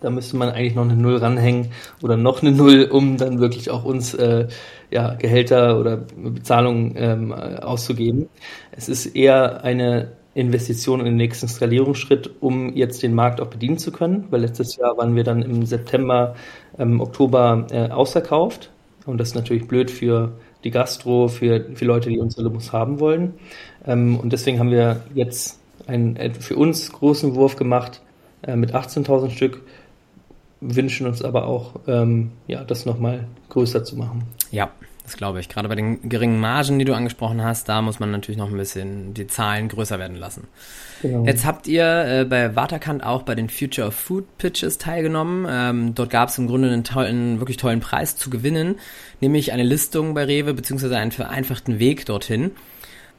Da 0.00 0.10
müsste 0.10 0.36
man 0.36 0.50
eigentlich 0.50 0.74
noch 0.74 0.82
eine 0.82 0.96
Null 0.96 1.16
ranhängen 1.16 1.70
oder 2.02 2.16
noch 2.16 2.42
eine 2.42 2.52
Null, 2.52 2.88
um 2.90 3.16
dann 3.16 3.40
wirklich 3.40 3.70
auch 3.70 3.84
uns 3.84 4.12
äh, 4.12 4.48
ja, 4.90 5.14
Gehälter 5.14 5.80
oder 5.80 5.96
Bezahlungen 5.96 6.94
ähm, 6.96 7.32
auszugeben. 7.32 8.28
Es 8.72 8.88
ist 8.88 9.06
eher 9.06 9.64
eine 9.64 10.12
Investition 10.34 11.00
in 11.00 11.06
den 11.06 11.16
nächsten 11.16 11.48
Skalierungsschritt, 11.48 12.30
um 12.40 12.74
jetzt 12.74 13.02
den 13.02 13.14
Markt 13.14 13.40
auch 13.40 13.48
bedienen 13.48 13.78
zu 13.78 13.92
können, 13.92 14.26
weil 14.30 14.40
letztes 14.40 14.76
Jahr 14.76 14.96
waren 14.96 15.14
wir 15.14 15.24
dann 15.24 15.42
im 15.42 15.64
September, 15.64 16.34
ähm, 16.78 17.00
Oktober 17.00 17.66
äh, 17.70 17.90
ausverkauft 17.90 18.70
und 19.06 19.18
das 19.18 19.28
ist 19.28 19.34
natürlich 19.34 19.68
blöd 19.68 19.90
für 19.90 20.32
die 20.64 20.70
Gastro, 20.70 21.28
für, 21.28 21.66
für 21.74 21.84
Leute, 21.84 22.08
die 22.08 22.18
unsere 22.18 22.42
Limos 22.42 22.72
haben 22.72 22.98
wollen. 22.98 23.34
Ähm, 23.86 24.18
und 24.18 24.32
deswegen 24.32 24.58
haben 24.58 24.70
wir 24.70 25.02
jetzt 25.14 25.60
einen 25.86 26.16
äh, 26.16 26.32
für 26.32 26.56
uns 26.56 26.90
großen 26.90 27.34
Wurf 27.34 27.56
gemacht 27.56 28.00
äh, 28.42 28.56
mit 28.56 28.74
18.000 28.74 29.30
Stück 29.30 29.62
wünschen 30.60 31.06
uns 31.06 31.22
aber 31.22 31.46
auch, 31.46 31.74
ähm, 31.86 32.32
ja, 32.46 32.64
das 32.64 32.86
nochmal 32.86 33.26
größer 33.50 33.84
zu 33.84 33.96
machen. 33.96 34.24
Ja, 34.50 34.70
das 35.04 35.16
glaube 35.16 35.38
ich. 35.38 35.48
Gerade 35.48 35.68
bei 35.68 35.74
den 35.74 36.08
geringen 36.08 36.40
Margen, 36.40 36.78
die 36.78 36.84
du 36.84 36.94
angesprochen 36.94 37.44
hast, 37.44 37.68
da 37.68 37.82
muss 37.82 38.00
man 38.00 38.10
natürlich 38.10 38.38
noch 38.38 38.50
ein 38.50 38.56
bisschen 38.56 39.14
die 39.14 39.26
Zahlen 39.26 39.68
größer 39.68 39.98
werden 39.98 40.16
lassen. 40.16 40.48
Genau. 41.02 41.24
Jetzt 41.26 41.44
habt 41.44 41.66
ihr 41.68 41.84
äh, 41.84 42.24
bei 42.24 42.56
Waterkant 42.56 43.04
auch 43.04 43.22
bei 43.22 43.34
den 43.34 43.50
Future 43.50 43.88
of 43.88 43.94
Food 43.94 44.38
Pitches 44.38 44.78
teilgenommen. 44.78 45.46
Ähm, 45.48 45.94
dort 45.94 46.08
gab 46.08 46.30
es 46.30 46.38
im 46.38 46.46
Grunde 46.46 46.70
einen 46.70 46.84
tollen, 46.84 47.38
wirklich 47.38 47.58
tollen 47.58 47.80
Preis 47.80 48.16
zu 48.16 48.30
gewinnen, 48.30 48.76
nämlich 49.20 49.52
eine 49.52 49.62
Listung 49.62 50.14
bei 50.14 50.24
Rewe 50.24 50.54
beziehungsweise 50.54 50.96
einen 50.96 51.12
vereinfachten 51.12 51.78
Weg 51.78 52.06
dorthin. 52.06 52.52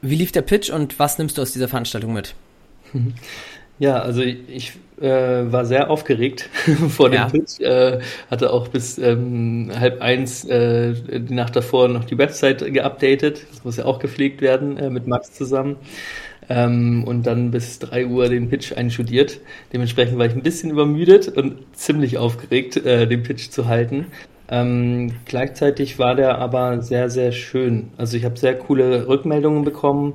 Wie 0.01 0.15
lief 0.15 0.31
der 0.31 0.41
Pitch 0.41 0.71
und 0.71 0.97
was 0.97 1.19
nimmst 1.19 1.37
du 1.37 1.43
aus 1.43 1.53
dieser 1.53 1.67
Veranstaltung 1.67 2.13
mit? 2.13 2.33
Ja, 3.77 3.99
also 3.99 4.21
ich 4.21 4.73
äh, 5.01 5.51
war 5.51 5.65
sehr 5.65 5.89
aufgeregt 5.89 6.49
vor 6.89 7.09
dem 7.09 7.15
ja. 7.15 7.27
Pitch, 7.27 7.59
äh, 7.59 7.99
hatte 8.31 8.53
auch 8.53 8.69
bis 8.69 8.97
ähm, 8.97 9.69
halb 9.77 10.01
eins 10.01 10.45
äh, 10.45 10.93
die 10.93 11.33
Nacht 11.33 11.55
davor 11.55 11.89
noch 11.89 12.05
die 12.05 12.17
Website 12.17 12.59
geupdatet. 12.73 13.45
Das 13.49 13.63
muss 13.65 13.77
ja 13.77 13.85
auch 13.85 13.99
gepflegt 13.99 14.41
werden 14.41 14.77
äh, 14.77 14.89
mit 14.89 15.07
Max 15.07 15.33
zusammen. 15.33 15.75
Ähm, 16.47 17.03
und 17.05 17.25
dann 17.25 17.51
bis 17.51 17.79
drei 17.79 18.05
Uhr 18.05 18.29
den 18.29 18.49
Pitch 18.49 18.71
einstudiert. 18.71 19.39
Dementsprechend 19.73 20.19
war 20.19 20.27
ich 20.27 20.33
ein 20.33 20.43
bisschen 20.43 20.69
übermüdet 20.69 21.27
und 21.27 21.57
ziemlich 21.73 22.17
aufgeregt, 22.19 22.77
äh, 22.77 23.07
den 23.07 23.23
Pitch 23.23 23.49
zu 23.49 23.67
halten. 23.67 24.07
Ähm, 24.47 25.13
gleichzeitig 25.25 25.97
war 25.97 26.13
der 26.13 26.37
aber 26.37 26.81
sehr, 26.83 27.09
sehr 27.09 27.31
schön. 27.31 27.89
Also 27.97 28.15
ich 28.15 28.25
habe 28.25 28.37
sehr 28.37 28.55
coole 28.55 29.07
Rückmeldungen 29.07 29.63
bekommen. 29.63 30.13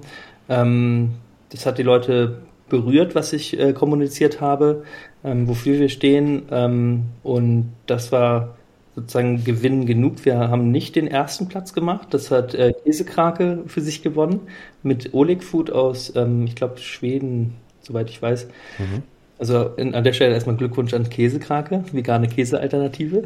Ähm, 0.49 1.15
das 1.51 1.67
hat 1.67 1.79
die 1.79 1.83
Leute 1.83 2.37
berührt, 2.71 3.15
was 3.15 3.33
ich 3.35 3.59
äh, 3.59 3.73
kommuniziert 3.75 4.41
habe, 4.41 4.85
ähm, 5.23 5.47
wofür 5.49 5.79
wir 5.79 5.91
stehen. 5.91 6.45
Ähm, 6.51 7.05
und 7.23 7.73
das 7.87 8.13
war 8.13 8.57
sozusagen 8.95 9.45
Gewinn 9.45 9.87
genug. 9.87 10.25
Wir 10.25 10.39
haben 10.39 10.71
nicht 10.71 10.97
den 10.97 11.07
ersten 11.07 11.49
Platz 11.49 11.73
gemacht. 11.73 12.09
Das 12.11 12.31
hat 12.31 12.55
äh, 12.55 12.73
Käsekrake 12.85 13.65
für 13.67 13.81
sich 13.81 14.03
gewonnen 14.03 14.41
mit 14.83 15.15
Oleg 15.15 15.45
Food 15.45 15.71
aus, 15.71 16.15
ähm, 16.17 16.45
ich 16.45 16.55
glaube, 16.55 16.79
Schweden, 16.79 17.55
soweit 17.83 18.11
ich 18.11 18.21
weiß. 18.21 18.47
Mhm. 18.79 19.03
Also 19.39 19.71
in, 19.77 19.95
an 19.95 20.05
der 20.05 20.13
Stelle 20.13 20.35
erstmal 20.35 20.57
Glückwunsch 20.57 20.93
an 20.93 21.09
Käsekrake, 21.09 21.85
vegane 21.93 22.29
Käsealternative. 22.29 23.25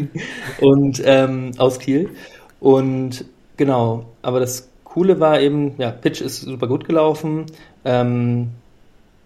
und 0.60 1.02
ähm, 1.04 1.52
aus 1.58 1.78
Kiel. 1.78 2.08
Und 2.58 3.26
genau, 3.56 4.06
aber 4.22 4.40
das 4.40 4.70
Coole 4.84 5.20
war 5.20 5.40
eben, 5.40 5.74
ja, 5.78 5.90
Pitch 5.90 6.20
ist 6.20 6.42
super 6.42 6.68
gut 6.68 6.86
gelaufen. 6.86 7.46
Ähm, 7.84 8.48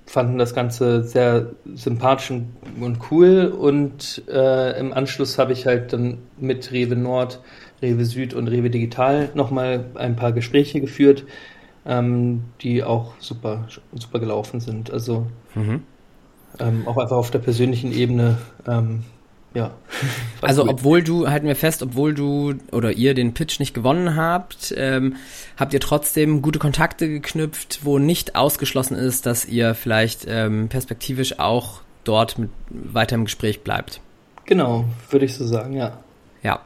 fanden 0.07 0.39
das 0.39 0.55
Ganze 0.55 1.03
sehr 1.03 1.51
sympathisch 1.75 2.31
und 2.31 2.99
cool 3.11 3.47
und 3.47 4.23
äh, 4.29 4.79
im 4.79 4.93
Anschluss 4.93 5.39
habe 5.39 5.53
ich 5.53 5.67
halt 5.67 5.93
dann 5.93 6.19
mit 6.39 6.71
Rewe 6.73 6.95
Nord, 6.95 7.41
Rewe 7.83 8.05
Süd 8.05 8.33
und 8.33 8.49
Rewe 8.49 8.71
Digital 8.71 9.31
nochmal 9.35 9.85
ein 9.95 10.15
paar 10.15 10.33
Gespräche 10.33 10.81
geführt, 10.81 11.25
ähm, 11.85 12.45
die 12.61 12.85
auch 12.85 13.15
super, 13.19 13.67
super 13.95 14.21
gelaufen 14.21 14.61
sind. 14.61 14.93
Also 14.93 15.27
mhm. 15.55 15.83
ähm, 16.61 16.87
auch 16.87 16.97
einfach 16.97 17.17
auf 17.17 17.33
der 17.33 17.41
persönlichen 17.41 17.93
Ebene 17.93 18.39
ähm, 18.67 19.03
ja. 19.57 19.71
Also 20.43 20.69
obwohl 20.69 21.03
du, 21.03 21.29
halten 21.29 21.47
wir 21.47 21.57
fest, 21.57 21.83
obwohl 21.83 22.15
du 22.15 22.55
oder 22.71 22.93
ihr 22.93 23.15
den 23.15 23.35
Pitch 23.35 23.59
nicht 23.59 23.75
gewonnen 23.75 24.15
habt, 24.15 24.73
ähm, 24.77 25.17
habt 25.57 25.73
ihr 25.73 25.81
trotzdem 25.81 26.43
gute 26.43 26.59
Kontakte 26.59 27.09
geknüpft, 27.09 27.81
wo 27.83 27.99
nicht 27.99 28.37
ausgeschlossen 28.37 28.97
ist, 28.97 29.27
dass 29.27 29.47
ihr 29.47 29.75
vielleicht 29.75 30.27
ähm, 30.29 30.69
perspektivisch 30.69 31.39
auch 31.39 31.81
dort 32.05 32.39
mit 32.39 32.51
weiter 32.69 33.17
im 33.17 33.25
Gespräch 33.25 33.63
bleibt. 33.63 34.01
Genau, 34.45 34.85
würde 35.11 35.25
ich 35.25 35.35
so 35.35 35.45
sagen, 35.45 35.75
ja. 35.75 35.99
Ja. 36.43 36.61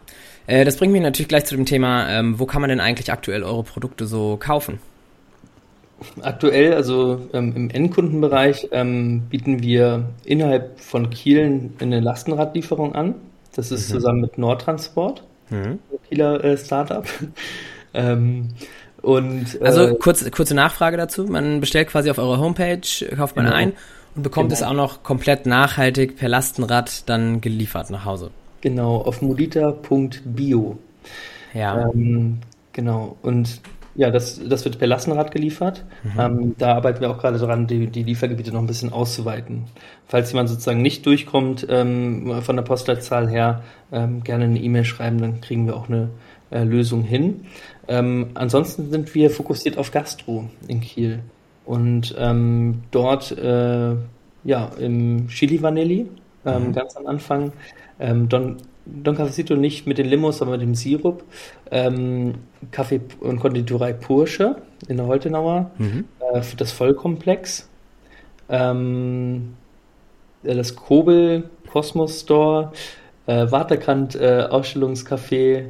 Äh, 0.46 0.64
das 0.64 0.76
bringt 0.76 0.92
mich 0.92 1.00
natürlich 1.00 1.28
gleich 1.28 1.46
zu 1.46 1.56
dem 1.56 1.64
Thema, 1.64 2.08
ähm, 2.10 2.38
wo 2.38 2.44
kann 2.44 2.60
man 2.60 2.68
denn 2.68 2.80
eigentlich 2.80 3.12
aktuell 3.12 3.44
eure 3.44 3.62
Produkte 3.62 4.06
so 4.06 4.36
kaufen? 4.36 4.80
Aktuell, 6.22 6.74
also 6.74 7.28
ähm, 7.32 7.54
im 7.54 7.70
Endkundenbereich, 7.70 8.68
ähm, 8.72 9.22
bieten 9.28 9.62
wir 9.62 10.04
innerhalb 10.24 10.80
von 10.80 11.10
Kiel 11.10 11.70
eine 11.78 12.00
Lastenradlieferung 12.00 12.94
an. 12.94 13.14
Das 13.54 13.70
ist 13.70 13.88
mhm. 13.88 13.94
zusammen 13.94 14.20
mit 14.20 14.38
Nordtransport, 14.38 15.22
mhm. 15.50 15.78
Kieler 16.08 16.42
äh, 16.42 16.56
Startup. 16.56 17.06
ähm, 17.94 18.48
und, 19.02 19.60
äh, 19.60 19.64
also 19.64 19.94
kurz, 19.94 20.28
kurze 20.30 20.54
Nachfrage 20.54 20.96
dazu. 20.96 21.24
Man 21.24 21.60
bestellt 21.60 21.88
quasi 21.88 22.10
auf 22.10 22.18
eurer 22.18 22.38
Homepage, 22.38 22.80
kauft 23.16 23.36
man 23.36 23.46
genau. 23.46 23.56
ein 23.56 23.72
und 24.14 24.22
bekommt 24.22 24.50
genau. 24.50 24.60
es 24.60 24.62
auch 24.62 24.74
noch 24.74 25.02
komplett 25.02 25.46
nachhaltig 25.46 26.16
per 26.16 26.28
Lastenrad 26.28 27.08
dann 27.08 27.40
geliefert 27.40 27.90
nach 27.90 28.04
Hause. 28.04 28.30
Genau, 28.60 28.96
auf 28.96 29.22
modita.bio. 29.22 30.78
Ja. 31.54 31.90
Ähm, 31.90 32.38
genau. 32.72 33.16
Und 33.22 33.60
ja, 33.94 34.10
das, 34.10 34.40
das 34.48 34.64
wird 34.64 34.78
per 34.78 34.86
Lastenrad 34.86 35.32
geliefert. 35.32 35.84
Mhm. 36.04 36.20
Ähm, 36.20 36.54
da 36.58 36.74
arbeiten 36.74 37.00
wir 37.00 37.10
auch 37.10 37.18
gerade 37.18 37.38
dran, 37.38 37.66
die, 37.66 37.88
die 37.88 38.02
Liefergebiete 38.02 38.52
noch 38.52 38.60
ein 38.60 38.66
bisschen 38.66 38.92
auszuweiten. 38.92 39.64
Falls 40.06 40.32
jemand 40.32 40.48
sozusagen 40.48 40.82
nicht 40.82 41.04
durchkommt 41.06 41.66
ähm, 41.68 42.42
von 42.42 42.56
der 42.56 42.62
Postleitzahl 42.62 43.28
her, 43.28 43.62
ähm, 43.92 44.22
gerne 44.22 44.44
eine 44.44 44.60
E-Mail 44.60 44.84
schreiben, 44.84 45.18
dann 45.18 45.40
kriegen 45.40 45.66
wir 45.66 45.76
auch 45.76 45.88
eine 45.88 46.10
äh, 46.50 46.62
Lösung 46.62 47.02
hin. 47.02 47.46
Ähm, 47.88 48.30
ansonsten 48.34 48.90
sind 48.90 49.14
wir 49.14 49.30
fokussiert 49.30 49.76
auf 49.76 49.90
Gastro 49.90 50.48
in 50.68 50.80
Kiel. 50.80 51.20
Und 51.64 52.14
ähm, 52.18 52.82
dort, 52.90 53.32
äh, 53.32 53.94
ja, 54.44 54.70
im 54.78 55.28
Chili 55.28 55.62
Vanilli, 55.62 56.06
ähm, 56.46 56.68
mhm. 56.68 56.72
ganz 56.72 56.96
am 56.96 57.06
Anfang, 57.06 57.52
Don 58.28 58.56
Don 58.86 59.16
Cafecito 59.16 59.56
nicht 59.56 59.86
mit 59.86 59.98
den 59.98 60.06
Limos, 60.06 60.38
sondern 60.38 60.58
mit 60.58 60.68
dem 60.68 60.74
Sirup. 60.74 61.24
Ähm, 61.70 62.34
Kaffee 62.70 63.00
und 63.20 63.40
Konditorei 63.40 63.92
Pursche 63.92 64.56
in 64.88 64.96
der 64.96 65.06
Holtenauer. 65.06 65.70
Mhm. 65.78 66.04
Äh, 66.32 66.42
das 66.56 66.72
Vollkomplex. 66.72 67.68
Ähm, 68.48 69.54
das 70.42 70.76
Kobel 70.76 71.50
Kosmos 71.70 72.20
Store. 72.20 72.72
Äh, 73.26 73.50
Waterkant 73.50 74.16
äh, 74.16 74.46
Ausstellungscafé. 74.50 75.66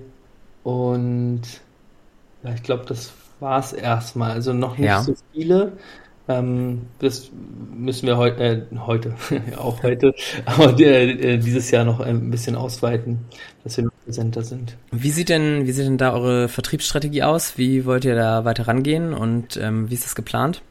Und 0.62 1.42
ja, 2.42 2.55
ich 2.55 2.62
glaube, 2.62 2.85
das 2.87 3.12
war 3.40 3.59
es 3.59 3.73
erstmal. 3.73 4.33
Also 4.33 4.53
noch 4.53 4.79
nicht 4.79 4.87
ja. 4.87 5.03
so 5.03 5.14
viele. 5.33 5.73
Ähm, 6.29 6.83
das 7.01 7.31
müssen 7.81 8.07
wir 8.07 8.16
heu 8.16 8.29
äh, 8.29 8.62
heute, 8.87 9.14
auch 9.57 9.83
heute, 9.83 10.14
aber 10.45 10.79
äh, 10.79 11.38
dieses 11.38 11.71
Jahr 11.71 11.85
noch 11.85 12.01
ein 12.01 12.31
bisschen 12.31 12.57
ausweiten, 12.57 13.21
dass 13.64 13.77
wir 13.77 13.85
noch 13.85 13.93
präsenter 14.05 14.43
sind. 14.43 14.77
Wie 14.93 15.11
sieht 15.11 15.29
denn, 15.29 15.66
wie 15.66 15.73
sieht 15.73 15.87
denn 15.87 15.99
da 15.99 16.12
eure 16.12 16.49
Vertriebsstrategie 16.49 17.23
aus? 17.23 17.59
Wie 17.59 17.85
wollt 17.87 18.05
ihr 18.05 18.14
da 18.14 18.45
weiter 18.45 18.69
rangehen 18.69 19.14
und 19.14 19.57
ähm, 19.57 19.90
wie 19.90 19.95
ist 19.95 20.05
das 20.05 20.14
geplant? 20.14 20.62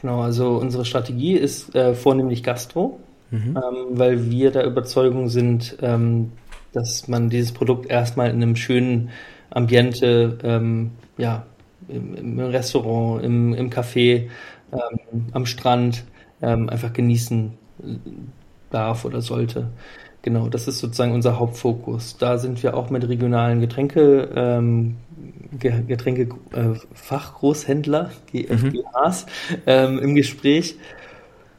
Genau, 0.00 0.20
also 0.20 0.56
unsere 0.56 0.84
Strategie 0.84 1.34
ist 1.34 1.74
äh, 1.74 1.94
vornehmlich 1.94 2.42
Gastro, 2.42 3.00
mhm. 3.30 3.56
ähm, 3.56 3.86
weil 3.90 4.30
wir 4.30 4.50
der 4.50 4.66
Überzeugung 4.66 5.28
sind, 5.28 5.78
ähm, 5.80 6.32
dass 6.72 7.08
man 7.08 7.30
dieses 7.30 7.52
Produkt 7.52 7.86
erstmal 7.86 8.28
in 8.30 8.36
einem 8.36 8.56
schönen 8.56 9.10
Ambiente, 9.50 10.38
ähm, 10.42 10.90
ja, 11.16 11.46
im, 11.88 12.14
im, 12.14 12.38
Restaurant, 12.40 13.24
im, 13.24 13.54
im 13.54 13.70
Café, 13.70 14.28
ähm, 14.72 15.26
am 15.32 15.46
Strand 15.46 16.04
ähm, 16.42 16.68
einfach 16.68 16.92
genießen 16.92 17.52
darf 18.70 19.04
oder 19.04 19.20
sollte. 19.20 19.68
Genau, 20.22 20.48
das 20.48 20.66
ist 20.66 20.80
sozusagen 20.80 21.12
unser 21.12 21.38
Hauptfokus. 21.38 22.16
Da 22.18 22.38
sind 22.38 22.62
wir 22.62 22.76
auch 22.76 22.90
mit 22.90 23.08
regionalen 23.08 23.60
Getränke, 23.60 24.28
ähm, 24.34 24.96
Getränke 25.60 26.28
äh, 26.52 26.74
Fachgroßhändler, 26.94 28.10
GFGHs, 28.32 29.26
mhm. 29.26 29.56
ähm, 29.66 29.98
im 30.00 30.14
Gespräch 30.16 30.78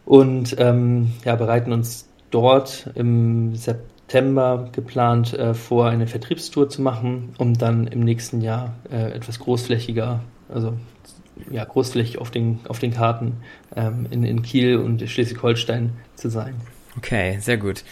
und 0.05 0.55
ähm, 0.59 1.13
ja, 1.23 1.35
bereiten 1.35 1.71
uns 1.71 2.09
dort 2.29 2.89
im 2.95 3.55
September 3.55 4.67
geplant 4.73 5.33
äh, 5.33 5.53
vor, 5.53 5.87
eine 5.87 6.07
Vertriebstour 6.07 6.67
zu 6.69 6.81
machen, 6.81 7.33
um 7.37 7.53
dann 7.53 7.87
im 7.87 8.01
nächsten 8.01 8.41
Jahr 8.41 8.73
äh, 8.91 9.11
etwas 9.11 9.39
großflächiger, 9.39 10.19
also 10.49 10.73
ja, 11.52 11.63
großflächig 11.63 12.19
auf 12.19 12.32
den, 12.32 12.60
auf 12.67 12.80
den 12.80 12.93
Karten 12.93 13.38
ähm, 13.76 14.08
in, 14.10 14.23
in 14.23 14.41
Kiel 14.41 14.78
und 14.78 15.08
Schleswig-Holstein 15.08 15.91
zu 16.15 16.30
sein. 16.30 16.56
Okay, 16.97 17.38
sehr 17.39 17.58
gut. 17.58 17.84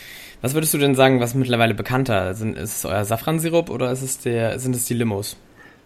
Was 0.42 0.54
würdest 0.54 0.74
du 0.74 0.78
denn 0.78 0.96
sagen, 0.96 1.20
was 1.20 1.36
mittlerweile 1.36 1.74
bekannter? 1.74 2.34
Sind, 2.34 2.58
ist 2.58 2.78
es 2.78 2.86
euer 2.86 3.06
Safransirup 3.06 3.70
oder 3.70 3.92
ist 3.92 4.02
es 4.02 4.20
der, 4.20 4.60
sind 4.60 4.76
es 4.76 4.86
die 4.86 4.94
Limos? 4.94 5.38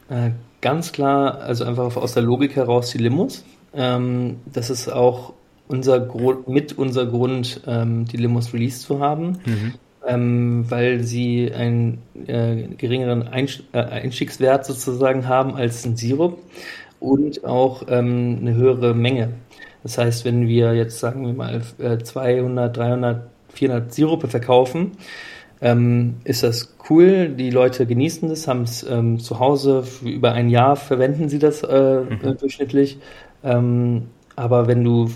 Äh, 0.10 0.32
ganz 0.62 0.92
klar, 0.92 1.40
also 1.40 1.66
einfach 1.66 1.96
aus 1.96 2.14
der 2.14 2.24
Logik 2.24 2.56
heraus 2.56 2.92
die 2.92 2.98
Limos. 2.98 3.46
Ähm, 3.74 4.38
das 4.52 4.70
ist 4.70 4.90
auch 4.90 5.34
unser 5.68 6.00
Grund, 6.00 6.48
mit 6.48 6.78
unser 6.78 7.06
Grund, 7.06 7.62
ähm, 7.68 8.06
die 8.06 8.18
Limos 8.18 8.54
released 8.54 8.82
zu 8.82 9.00
haben, 9.00 9.40
mhm. 9.46 9.74
ähm, 10.06 10.66
weil 10.70 11.04
sie 11.04 11.54
einen 11.54 12.02
äh, 12.26 12.64
geringeren 12.76 13.28
äh, 13.32 13.78
Einstiegswert 13.78 14.66
sozusagen 14.66 15.28
haben 15.28 15.56
als 15.56 15.86
ein 15.86 15.96
Sirup 15.96 16.40
und 17.00 17.44
auch 17.46 17.84
ähm, 17.88 18.40
eine 18.42 18.56
höhere 18.56 18.94
Menge. 18.94 19.30
Das 19.84 19.98
heißt, 19.98 20.26
wenn 20.26 20.48
wir 20.48 20.74
jetzt 20.74 21.00
sagen 21.00 21.26
wir 21.26 21.34
mal 21.34 21.62
200, 22.04 22.76
300, 22.76 23.30
400 23.50 23.94
Sirupe 23.94 24.28
verkaufen, 24.28 24.92
ähm, 25.62 26.16
ist 26.24 26.44
das 26.44 26.76
cool. 26.90 27.30
Die 27.30 27.50
Leute 27.50 27.86
genießen 27.86 28.30
das, 28.30 28.48
haben 28.48 28.64
es 28.64 28.84
ähm, 28.84 29.20
zu 29.20 29.40
Hause 29.40 29.84
über 30.04 30.34
ein 30.34 30.50
Jahr 30.50 30.76
verwenden 30.76 31.30
sie 31.30 31.40
das 31.40 31.64
äh, 31.64 32.02
mhm. 32.02 32.20
Äh, 32.24 32.36
durchschnittlich. 32.36 32.98
Ähm, 33.44 34.08
aber 34.36 34.68
wenn 34.68 34.84
du 34.84 35.10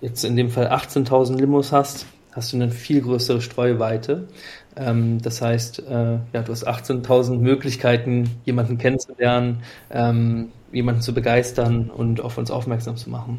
jetzt 0.00 0.24
in 0.24 0.36
dem 0.36 0.50
Fall 0.50 0.68
18.000 0.68 1.38
Limos 1.38 1.72
hast, 1.72 2.06
hast 2.32 2.52
du 2.52 2.56
eine 2.56 2.70
viel 2.70 3.02
größere 3.02 3.40
Streuweite. 3.40 4.28
Ähm, 4.76 5.20
das 5.20 5.42
heißt, 5.42 5.80
äh, 5.80 6.18
ja, 6.32 6.42
du 6.42 6.52
hast 6.52 6.66
18.000 6.66 7.38
Möglichkeiten, 7.38 8.30
jemanden 8.44 8.78
kennenzulernen, 8.78 9.62
ähm, 9.90 10.48
jemanden 10.72 11.00
zu 11.02 11.14
begeistern 11.14 11.90
und 11.90 12.20
auf 12.20 12.38
uns 12.38 12.50
aufmerksam 12.50 12.96
zu 12.96 13.10
machen. 13.10 13.38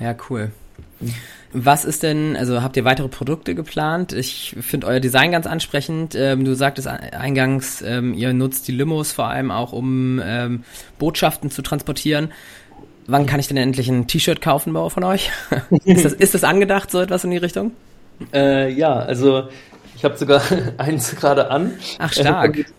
Ja, 0.00 0.14
cool. 0.30 0.50
Was 1.52 1.84
ist 1.84 2.02
denn, 2.02 2.36
also 2.36 2.62
habt 2.62 2.76
ihr 2.76 2.84
weitere 2.84 3.08
Produkte 3.08 3.54
geplant? 3.54 4.12
Ich 4.12 4.56
finde 4.60 4.86
euer 4.86 5.00
Design 5.00 5.32
ganz 5.32 5.46
ansprechend. 5.46 6.14
Ähm, 6.14 6.44
du 6.44 6.54
sagtest 6.54 6.86
eingangs, 6.86 7.82
ähm, 7.82 8.14
ihr 8.14 8.32
nutzt 8.32 8.68
die 8.68 8.72
Limos 8.72 9.12
vor 9.12 9.26
allem 9.26 9.50
auch, 9.50 9.72
um 9.72 10.20
ähm, 10.22 10.64
Botschaften 10.98 11.50
zu 11.50 11.62
transportieren. 11.62 12.30
Wann 13.06 13.26
kann 13.26 13.40
ich 13.40 13.48
denn 13.48 13.56
endlich 13.56 13.88
ein 13.88 14.06
T-Shirt 14.06 14.40
kaufen 14.40 14.74
von 14.90 15.04
euch? 15.04 15.30
ist, 15.84 16.04
das, 16.04 16.12
ist 16.12 16.34
das 16.34 16.44
angedacht, 16.44 16.90
so 16.90 17.00
etwas 17.00 17.24
in 17.24 17.30
die 17.30 17.36
Richtung? 17.36 17.72
Äh, 18.32 18.72
ja, 18.72 18.94
also 18.94 19.48
ich 19.96 20.04
habe 20.04 20.16
sogar 20.16 20.42
eins 20.76 21.16
gerade 21.16 21.50
an. 21.50 21.72
Ach, 21.98 22.12
stark. 22.12 22.64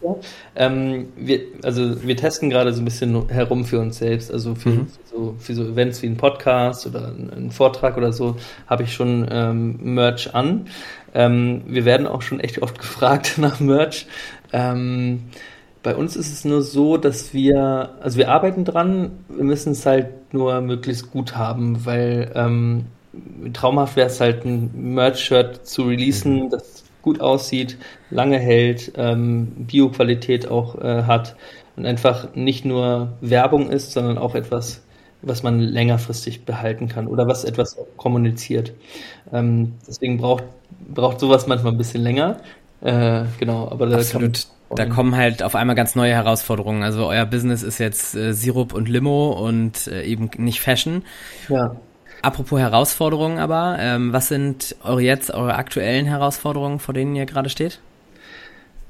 Ähm, 0.59 1.09
wir, 1.15 1.41
also 1.61 2.03
wir 2.03 2.17
testen 2.17 2.49
gerade 2.49 2.73
so 2.73 2.81
ein 2.81 2.85
bisschen 2.85 3.29
herum 3.29 3.63
für 3.63 3.79
uns 3.79 3.99
selbst. 3.99 4.31
Also 4.31 4.55
für, 4.55 4.69
mhm. 4.69 4.87
für, 4.87 5.15
so, 5.15 5.35
für 5.37 5.53
so 5.53 5.63
Events 5.63 6.01
wie 6.01 6.07
ein 6.07 6.17
Podcast 6.17 6.87
oder 6.87 7.09
ein, 7.09 7.51
Vortrag 7.51 7.95
oder 7.95 8.11
so 8.11 8.37
habe 8.65 8.81
ich 8.81 8.93
schon 8.93 9.27
ähm, 9.29 9.77
Merch 9.93 10.33
an. 10.33 10.65
Ähm, 11.13 11.61
wir 11.67 11.85
werden 11.85 12.07
auch 12.07 12.23
schon 12.23 12.39
echt 12.39 12.63
oft 12.63 12.79
gefragt 12.79 13.37
nach 13.37 13.59
Merch. 13.59 14.07
Ähm, 14.51 15.25
bei 15.83 15.95
uns 15.95 16.15
ist 16.15 16.33
es 16.33 16.43
nur 16.43 16.63
so, 16.63 16.97
dass 16.97 17.35
wir, 17.35 17.91
also 18.01 18.17
wir 18.17 18.31
arbeiten 18.31 18.65
dran, 18.65 19.11
wir 19.29 19.43
müssen 19.43 19.73
es 19.73 19.85
halt 19.85 20.33
nur 20.33 20.59
möglichst 20.61 21.11
gut 21.11 21.35
haben, 21.35 21.85
weil 21.85 22.31
ähm, 22.33 22.85
traumhaft 23.53 23.95
wäre 23.95 24.07
es 24.07 24.19
halt 24.19 24.43
ein 24.43 24.71
Merch-Shirt 24.95 25.67
zu 25.67 25.83
releasen, 25.83 26.45
mhm. 26.45 26.49
das 26.49 26.86
gut 27.07 27.21
aussieht, 27.21 27.77
lange 28.09 28.37
hält, 28.37 28.91
ähm, 28.97 29.47
Bioqualität 29.59 30.51
auch 30.51 30.75
äh, 30.75 31.03
hat 31.03 31.37
und 31.77 31.85
einfach 31.85 32.35
nicht 32.35 32.65
nur 32.65 33.13
Werbung 33.21 33.69
ist, 33.69 33.93
sondern 33.93 34.17
auch 34.17 34.35
etwas, 34.35 34.83
was 35.21 35.41
man 35.41 35.61
längerfristig 35.61 36.43
behalten 36.43 36.89
kann 36.89 37.07
oder 37.07 37.25
was 37.25 37.45
etwas 37.45 37.77
kommuniziert. 37.95 38.73
Ähm, 39.31 39.75
deswegen 39.87 40.17
braucht, 40.17 40.43
braucht 40.93 41.21
sowas 41.21 41.47
manchmal 41.47 41.71
ein 41.71 41.77
bisschen 41.77 42.03
länger. 42.03 42.41
Äh, 42.81 43.23
genau, 43.39 43.69
aber 43.71 43.85
da 43.85 43.95
Absolut. 43.99 44.47
Da 44.75 44.85
kommen 44.85 45.15
halt 45.15 45.43
auf 45.43 45.55
einmal 45.55 45.77
ganz 45.77 45.95
neue 45.95 46.11
Herausforderungen. 46.11 46.83
Also 46.83 47.05
euer 47.05 47.25
Business 47.25 47.63
ist 47.63 47.77
jetzt 47.77 48.15
äh, 48.15 48.33
Sirup 48.33 48.73
und 48.73 48.89
Limo 48.89 49.31
und 49.31 49.87
äh, 49.87 50.03
eben 50.03 50.29
nicht 50.39 50.59
Fashion. 50.59 51.03
Ja. 51.47 51.77
Apropos 52.21 52.59
Herausforderungen 52.59 53.37
aber, 53.37 53.77
ähm, 53.79 54.11
was 54.11 54.27
sind 54.27 54.75
eure 54.83 55.01
jetzt 55.01 55.31
eure 55.31 55.55
aktuellen 55.55 56.05
Herausforderungen, 56.05 56.79
vor 56.79 56.93
denen 56.93 57.15
ihr 57.15 57.25
gerade 57.25 57.49
steht? 57.49 57.79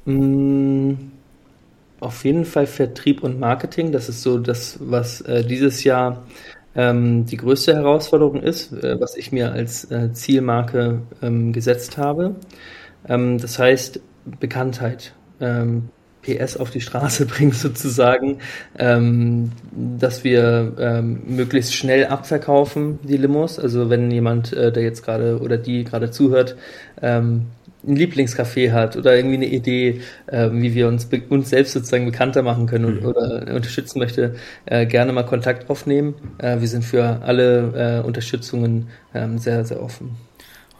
Mm, 0.05 0.93
auf 1.99 2.23
jeden 2.23 2.45
Fall 2.45 2.67
Vertrieb 2.67 3.23
und 3.23 3.39
Marketing. 3.39 3.91
Das 3.91 4.07
ist 4.09 4.21
so 4.21 4.37
das, 4.37 4.77
was 4.79 5.21
äh, 5.21 5.43
dieses 5.43 5.83
Jahr 5.83 6.23
ähm, 6.75 7.25
die 7.25 7.37
größte 7.37 7.75
Herausforderung 7.75 8.41
ist, 8.41 8.71
äh, 8.71 8.99
was 8.99 9.17
ich 9.17 9.31
mir 9.31 9.51
als 9.51 9.89
äh, 9.91 10.13
Zielmarke 10.13 11.01
ähm, 11.21 11.51
gesetzt 11.51 11.97
habe. 11.97 12.35
Ähm, 13.07 13.37
das 13.39 13.59
heißt 13.59 13.99
Bekanntheit. 14.39 15.13
PS 16.27 16.57
auf 16.57 16.69
die 16.71 16.81
Straße 16.81 17.25
bringen 17.27 17.51
sozusagen, 17.51 18.39
ähm, 18.77 19.51
dass 19.71 20.23
wir 20.23 20.73
ähm, 20.79 21.21
möglichst 21.27 21.73
schnell 21.73 22.05
abverkaufen 22.07 22.99
die 23.03 23.17
Limos. 23.17 23.59
Also 23.59 23.89
wenn 23.89 24.11
jemand, 24.11 24.53
äh, 24.53 24.71
der 24.71 24.83
jetzt 24.83 25.03
gerade 25.03 25.39
oder 25.39 25.57
die 25.57 25.83
gerade 25.83 26.11
zuhört, 26.11 26.55
ähm, 27.01 27.47
ein 27.87 27.95
Lieblingscafé 27.95 28.71
hat 28.71 28.97
oder 28.97 29.15
irgendwie 29.15 29.35
eine 29.35 29.45
Idee, 29.45 30.01
äh, 30.27 30.49
wie 30.51 30.73
wir 30.73 30.87
uns 30.87 31.07
uns 31.29 31.49
selbst 31.49 31.73
sozusagen 31.73 32.05
bekannter 32.05 32.41
machen 32.41 32.65
können 32.65 32.99
mhm. 32.99 33.05
oder, 33.05 33.53
unterstützen 33.55 33.99
möchte, 33.99 34.35
äh, 34.65 34.85
gerne 34.85 35.13
mal 35.13 35.23
Kontakt 35.23 35.69
aufnehmen. 35.69 36.15
Äh, 36.39 36.59
wir 36.59 36.67
sind 36.67 36.83
für 36.83 37.21
alle 37.21 38.01
äh, 38.03 38.05
Unterstützungen 38.05 38.89
ähm, 39.13 39.37
sehr, 39.37 39.63
sehr 39.63 39.81
offen. 39.81 40.17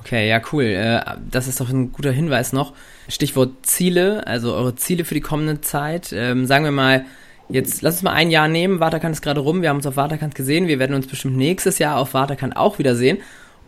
Okay, 0.02 0.28
ja, 0.28 0.42
cool. 0.52 0.64
Äh, 0.64 1.02
das 1.30 1.48
ist 1.48 1.60
doch 1.60 1.70
ein 1.70 1.92
guter 1.92 2.12
Hinweis 2.12 2.52
noch. 2.52 2.74
Stichwort 3.08 3.66
Ziele, 3.66 4.26
also 4.28 4.54
eure 4.54 4.76
Ziele 4.76 5.06
für 5.06 5.14
die 5.14 5.22
kommende 5.22 5.62
Zeit. 5.62 6.14
Ähm, 6.14 6.46
sagen 6.46 6.66
wir 6.66 6.72
mal, 6.72 7.06
jetzt 7.50 7.82
lass 7.82 7.96
uns 7.96 8.04
mal 8.04 8.14
ein 8.14 8.30
Jahr 8.30 8.48
nehmen. 8.48 8.80
Waterkant 8.80 9.16
ist 9.16 9.22
gerade 9.22 9.40
rum. 9.40 9.62
Wir 9.62 9.70
haben 9.70 9.78
uns 9.78 9.88
auf 9.88 9.96
Waterkant 9.96 10.36
gesehen. 10.36 10.68
Wir 10.68 10.80
werden 10.80 10.96
uns 10.96 11.08
bestimmt 11.08 11.38
nächstes 11.38 11.80
Jahr 11.80 11.98
auf 11.98 12.14
Waterkant 12.14 12.58
auch 12.58 12.80
wiedersehen. 12.80 13.20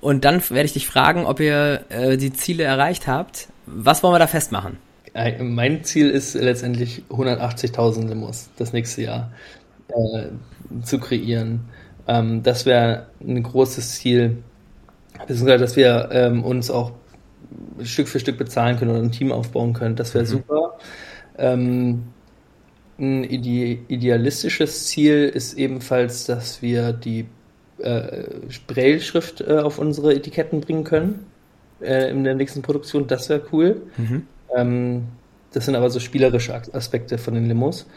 Und 0.02 0.26
dann 0.26 0.42
werde 0.50 0.66
ich 0.66 0.74
dich 0.74 0.88
fragen, 0.88 1.26
ob 1.26 1.40
ihr 1.40 1.84
äh, 1.90 2.18
die 2.18 2.34
Ziele 2.34 2.64
erreicht 2.64 3.08
habt. 3.08 3.48
Was 3.66 4.04
wollen 4.04 4.14
wir 4.14 4.20
da 4.20 4.28
festmachen? 4.28 4.78
Mein 5.40 5.84
Ziel 5.84 6.10
ist 6.10 6.36
letztendlich 6.36 7.04
180.000 7.10 8.08
Limos 8.08 8.50
das 8.58 8.74
nächste 8.74 9.02
Jahr 9.02 9.32
äh, 9.90 10.84
zu 10.84 11.00
kreieren. 11.00 11.62
Ähm, 12.08 12.44
das 12.44 12.66
wäre 12.66 13.08
ein 13.22 13.42
großes 13.44 13.96
Ziel 13.96 14.44
beziehungsweise 15.28 15.60
dass 15.60 15.76
wir 15.76 16.10
ähm, 16.12 16.44
uns 16.44 16.72
auch 16.72 16.92
Stück 17.84 18.08
für 18.08 18.20
Stück 18.20 18.38
bezahlen 18.38 18.78
können 18.78 18.92
oder 18.92 19.02
ein 19.02 19.12
Team 19.12 19.32
aufbauen 19.32 19.74
können. 19.74 19.96
Das 19.96 20.14
wäre 20.14 20.24
mhm. 20.24 20.30
super. 20.30 20.78
Ähm, 21.38 22.04
ein 23.00 23.24
ide 23.24 23.80
idealistisches 23.88 24.88
Ziel 24.88 25.32
ist 25.34 25.58
ebenfalls, 25.58 26.26
dass 26.26 26.62
wir 26.62 26.92
die 26.92 27.26
äh, 27.80 28.24
Braille-Schrift 28.68 29.42
äh, 29.42 29.60
auf 29.60 29.80
unsere 29.80 30.14
Etiketten 30.14 30.60
bringen 30.62 30.84
können 30.84 31.26
äh, 31.82 32.12
in 32.12 32.24
der 32.24 32.36
nächsten 32.36 32.62
Produktion. 32.62 33.08
Das 33.08 33.30
wäre 33.30 33.42
cool. 33.52 33.82
Mhm. 33.98 34.28
Ähm, 34.56 35.04
das 35.54 35.66
sind 35.66 35.76
aber 35.76 35.90
so 35.90 36.00
spielerische 36.00 36.54
Aspekte 36.74 37.18
von 37.18 37.34
den 37.34 37.46
Limos. 37.46 37.88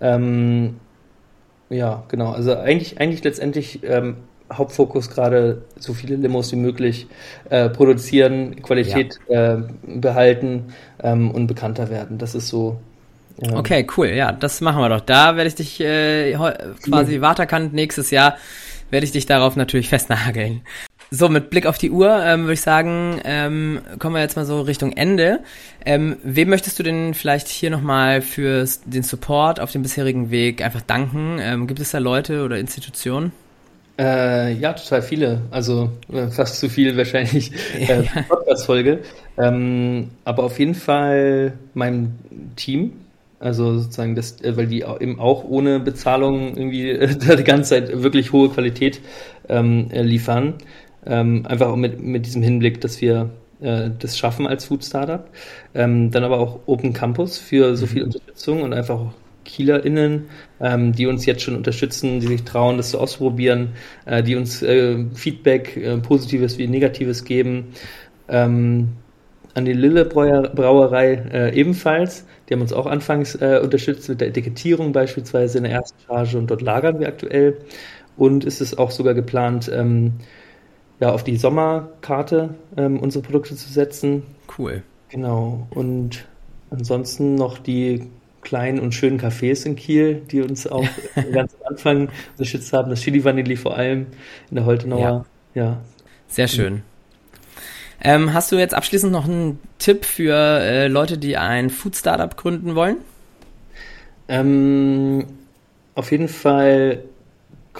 Ähm, 0.00 0.76
ja, 1.70 2.04
genau. 2.08 2.32
Also 2.32 2.56
eigentlich, 2.56 3.00
eigentlich 3.00 3.24
letztendlich 3.24 3.80
ähm, 3.82 4.16
Hauptfokus 4.52 5.10
gerade 5.10 5.62
so 5.76 5.94
viele 5.94 6.16
Limos 6.16 6.52
wie 6.52 6.56
möglich 6.56 7.06
äh, 7.48 7.68
produzieren, 7.68 8.62
Qualität 8.62 9.18
ja. 9.28 9.54
äh, 9.54 9.62
behalten 9.82 10.72
ähm, 11.02 11.30
und 11.30 11.46
bekannter 11.46 11.90
werden. 11.90 12.18
Das 12.18 12.34
ist 12.34 12.48
so. 12.48 12.78
Ja. 13.40 13.56
Okay, 13.56 13.86
cool. 13.96 14.08
Ja, 14.08 14.32
das 14.32 14.60
machen 14.60 14.82
wir 14.82 14.88
doch. 14.88 15.00
Da 15.00 15.36
werde 15.36 15.48
ich 15.48 15.54
dich 15.54 15.80
äh, 15.80 16.32
quasi 16.84 17.18
mhm. 17.18 17.22
Waterkant 17.22 17.72
nächstes 17.72 18.10
Jahr 18.10 18.36
werde 18.90 19.06
ich 19.06 19.12
dich 19.12 19.26
darauf 19.26 19.56
natürlich 19.56 19.88
festnageln. 19.90 20.62
So, 21.12 21.28
mit 21.28 21.50
Blick 21.50 21.66
auf 21.66 21.76
die 21.76 21.90
Uhr 21.90 22.22
ähm, 22.24 22.42
würde 22.42 22.52
ich 22.52 22.60
sagen, 22.60 23.20
ähm, 23.24 23.80
kommen 23.98 24.14
wir 24.14 24.22
jetzt 24.22 24.36
mal 24.36 24.46
so 24.46 24.60
Richtung 24.60 24.92
Ende. 24.92 25.40
Ähm, 25.84 26.16
wem 26.22 26.50
möchtest 26.50 26.78
du 26.78 26.84
denn 26.84 27.14
vielleicht 27.14 27.48
hier 27.48 27.70
nochmal 27.70 28.22
für 28.22 28.64
den 28.84 29.02
Support 29.02 29.58
auf 29.58 29.72
dem 29.72 29.82
bisherigen 29.82 30.30
Weg 30.30 30.62
einfach 30.62 30.82
danken? 30.82 31.38
Ähm, 31.40 31.66
gibt 31.66 31.80
es 31.80 31.90
da 31.90 31.98
Leute 31.98 32.44
oder 32.44 32.58
Institutionen? 32.58 33.32
Äh, 34.00 34.54
ja, 34.54 34.72
total 34.72 35.02
viele. 35.02 35.42
Also 35.50 35.90
äh, 36.10 36.28
fast 36.28 36.58
zu 36.58 36.70
viel 36.70 36.96
wahrscheinlich 36.96 37.52
äh, 37.78 38.04
Podcast-Folge. 38.28 39.00
Ähm, 39.36 40.08
aber 40.24 40.44
auf 40.44 40.58
jeden 40.58 40.74
Fall 40.74 41.52
meinem 41.74 42.14
Team. 42.56 42.92
Also 43.40 43.78
sozusagen, 43.78 44.14
das, 44.14 44.40
äh, 44.40 44.56
weil 44.56 44.68
die 44.68 44.84
eben 45.00 45.20
auch 45.20 45.44
ohne 45.44 45.80
Bezahlung 45.80 46.56
irgendwie 46.56 46.90
äh, 46.90 47.08
die 47.36 47.44
ganze 47.44 47.70
Zeit 47.70 48.02
wirklich 48.02 48.32
hohe 48.32 48.48
Qualität 48.48 49.02
ähm, 49.50 49.88
liefern. 49.92 50.54
Ähm, 51.04 51.44
einfach 51.46 51.68
auch 51.68 51.76
mit, 51.76 52.02
mit 52.02 52.24
diesem 52.24 52.42
Hinblick, 52.42 52.80
dass 52.80 53.02
wir 53.02 53.28
äh, 53.60 53.90
das 53.98 54.16
schaffen 54.16 54.46
als 54.46 54.64
Food 54.64 54.82
Startup. 54.82 55.28
Ähm, 55.74 56.10
dann 56.10 56.24
aber 56.24 56.38
auch 56.38 56.60
Open 56.64 56.94
Campus 56.94 57.36
für 57.36 57.76
so 57.76 57.86
viel 57.86 58.00
mhm. 58.00 58.06
Unterstützung 58.06 58.62
und 58.62 58.72
einfach 58.72 58.98
auch 58.98 59.12
KielerInnen, 59.50 60.26
ähm, 60.60 60.92
die 60.92 61.06
uns 61.06 61.26
jetzt 61.26 61.42
schon 61.42 61.56
unterstützen, 61.56 62.20
die 62.20 62.26
sich 62.26 62.44
trauen, 62.44 62.76
das 62.76 62.90
zu 62.90 62.98
ausprobieren, 62.98 63.70
äh, 64.06 64.22
die 64.22 64.36
uns 64.36 64.62
äh, 64.62 65.04
Feedback, 65.14 65.76
äh, 65.76 65.98
positives 65.98 66.58
wie 66.58 66.66
negatives 66.66 67.24
geben. 67.24 67.72
Ähm, 68.28 68.90
an 69.54 69.64
die 69.64 69.72
Lille 69.72 70.04
Brauerei 70.04 71.12
äh, 71.32 71.54
ebenfalls. 71.54 72.24
Die 72.48 72.54
haben 72.54 72.60
uns 72.60 72.72
auch 72.72 72.86
anfangs 72.86 73.34
äh, 73.34 73.60
unterstützt 73.62 74.08
mit 74.08 74.20
der 74.20 74.28
Etikettierung 74.28 74.92
beispielsweise 74.92 75.58
in 75.58 75.64
der 75.64 75.72
ersten 75.72 75.98
Charge 76.06 76.38
und 76.38 76.50
dort 76.50 76.62
lagern 76.62 77.00
wir 77.00 77.08
aktuell. 77.08 77.58
Und 78.16 78.44
ist 78.44 78.60
es 78.60 78.76
auch 78.76 78.90
sogar 78.90 79.14
geplant, 79.14 79.70
ähm, 79.72 80.12
ja, 81.00 81.12
auf 81.12 81.24
die 81.24 81.36
Sommerkarte 81.36 82.54
ähm, 82.76 82.98
unsere 83.00 83.24
Produkte 83.24 83.56
zu 83.56 83.72
setzen. 83.72 84.22
Cool. 84.58 84.82
Genau. 85.08 85.66
Und 85.70 86.26
ansonsten 86.70 87.34
noch 87.34 87.58
die 87.58 88.10
kleinen 88.42 88.80
und 88.80 88.94
schönen 88.94 89.20
Cafés 89.20 89.66
in 89.66 89.76
Kiel, 89.76 90.22
die 90.30 90.40
uns 90.42 90.66
auch 90.66 90.86
ganz 91.32 91.54
am 91.54 91.72
Anfang 91.72 92.08
unterstützt 92.32 92.72
haben. 92.72 92.90
Das 92.90 93.00
Chili 93.00 93.24
Vanilli 93.24 93.56
vor 93.56 93.76
allem 93.76 94.06
in 94.50 94.56
der 94.56 94.64
Holtenauer. 94.64 95.26
Ja. 95.54 95.62
ja. 95.62 95.80
Sehr 96.28 96.48
schön. 96.48 96.82
Ähm, 98.02 98.32
hast 98.32 98.50
du 98.50 98.56
jetzt 98.56 98.74
abschließend 98.74 99.12
noch 99.12 99.26
einen 99.26 99.58
Tipp 99.78 100.04
für 100.04 100.34
äh, 100.34 100.88
Leute, 100.88 101.18
die 101.18 101.36
ein 101.36 101.68
Food 101.68 101.96
Startup 101.96 102.34
gründen 102.34 102.74
wollen? 102.74 102.96
Ähm, 104.28 105.26
auf 105.94 106.10
jeden 106.10 106.28
Fall 106.28 107.02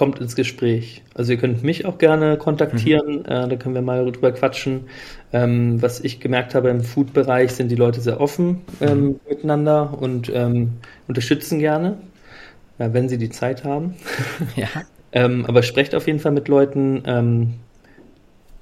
kommt 0.00 0.18
ins 0.18 0.34
Gespräch. 0.34 1.02
Also 1.12 1.32
ihr 1.32 1.38
könnt 1.38 1.62
mich 1.62 1.84
auch 1.84 1.98
gerne 1.98 2.38
kontaktieren, 2.38 3.18
mhm. 3.18 3.24
äh, 3.26 3.48
da 3.48 3.56
können 3.56 3.74
wir 3.74 3.82
mal 3.82 4.10
drüber 4.10 4.32
quatschen. 4.32 4.84
Ähm, 5.30 5.82
was 5.82 6.00
ich 6.00 6.20
gemerkt 6.20 6.54
habe 6.54 6.70
im 6.70 6.80
Food-Bereich 6.80 7.52
sind 7.52 7.70
die 7.70 7.76
Leute 7.76 8.00
sehr 8.00 8.18
offen 8.18 8.62
ähm, 8.80 9.02
mhm. 9.02 9.20
miteinander 9.28 9.92
und 10.00 10.32
ähm, 10.34 10.70
unterstützen 11.06 11.58
gerne, 11.58 11.98
ja, 12.78 12.94
wenn 12.94 13.10
sie 13.10 13.18
die 13.18 13.28
Zeit 13.28 13.64
haben. 13.64 13.94
Ja. 14.56 14.68
Ähm, 15.12 15.44
aber 15.46 15.62
sprecht 15.62 15.94
auf 15.94 16.06
jeden 16.06 16.18
Fall 16.18 16.32
mit 16.32 16.48
Leuten, 16.48 17.02
ähm, 17.04 17.54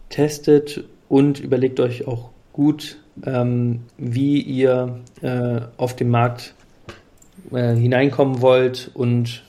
testet 0.09 0.83
und 1.09 1.39
überlegt 1.39 1.79
euch 1.79 2.09
auch 2.09 2.31
gut, 2.53 2.99
ähm, 3.25 3.83
wie 3.97 4.41
ihr 4.41 4.99
äh, 5.23 5.61
auf 5.77 5.95
dem 5.95 6.09
Markt 6.09 6.55
äh, 7.53 7.77
hineinkommen 7.77 8.43
wollt 8.43 8.91
und 8.95 9.45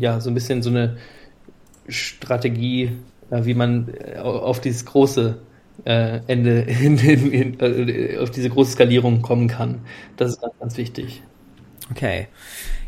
ja, 0.00 0.20
so 0.20 0.30
ein 0.30 0.34
bisschen 0.34 0.60
so 0.60 0.70
eine 0.70 0.96
Strategie, 1.92 2.92
äh, 3.30 3.44
wie 3.44 3.54
man 3.54 3.92
äh, 4.14 4.18
auf 4.18 4.60
dieses 4.60 4.84
große 4.84 5.38
äh, 5.84 6.20
Ende, 6.26 6.60
in, 6.62 6.98
in, 6.98 7.32
in, 7.32 8.18
auf 8.18 8.30
diese 8.30 8.50
große 8.50 8.72
Skalierung 8.72 9.22
kommen 9.22 9.48
kann. 9.48 9.80
Das 10.16 10.30
ist 10.30 10.40
ganz, 10.40 10.54
ganz 10.60 10.76
wichtig. 10.76 11.22
Okay. 11.90 12.28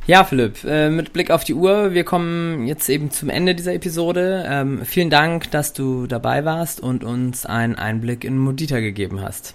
Ja, 0.07 0.23
Philipp, 0.25 0.65
mit 0.65 1.15
Blick 1.15 1.31
auf 1.31 1.45
die 1.45 1.55
Uhr, 1.55 1.95
wir 1.95 2.05
kommen 2.05 2.67
jetzt 2.67 2.91
eben 2.91 3.11
zum 3.11 3.31
Ende 3.31 3.55
dieser 3.55 3.73
Episode. 3.73 4.45
Ähm, 4.47 4.85
vielen 4.85 5.09
Dank, 5.09 5.51
dass 5.51 5.73
du 5.73 6.07
dabei 6.07 6.45
warst 6.45 6.79
und 6.81 7.05
uns 7.05 7.47
einen 7.47 7.75
Einblick 7.77 8.23
in 8.23 8.37
Modita 8.37 8.81
gegeben 8.81 9.23
hast. 9.23 9.55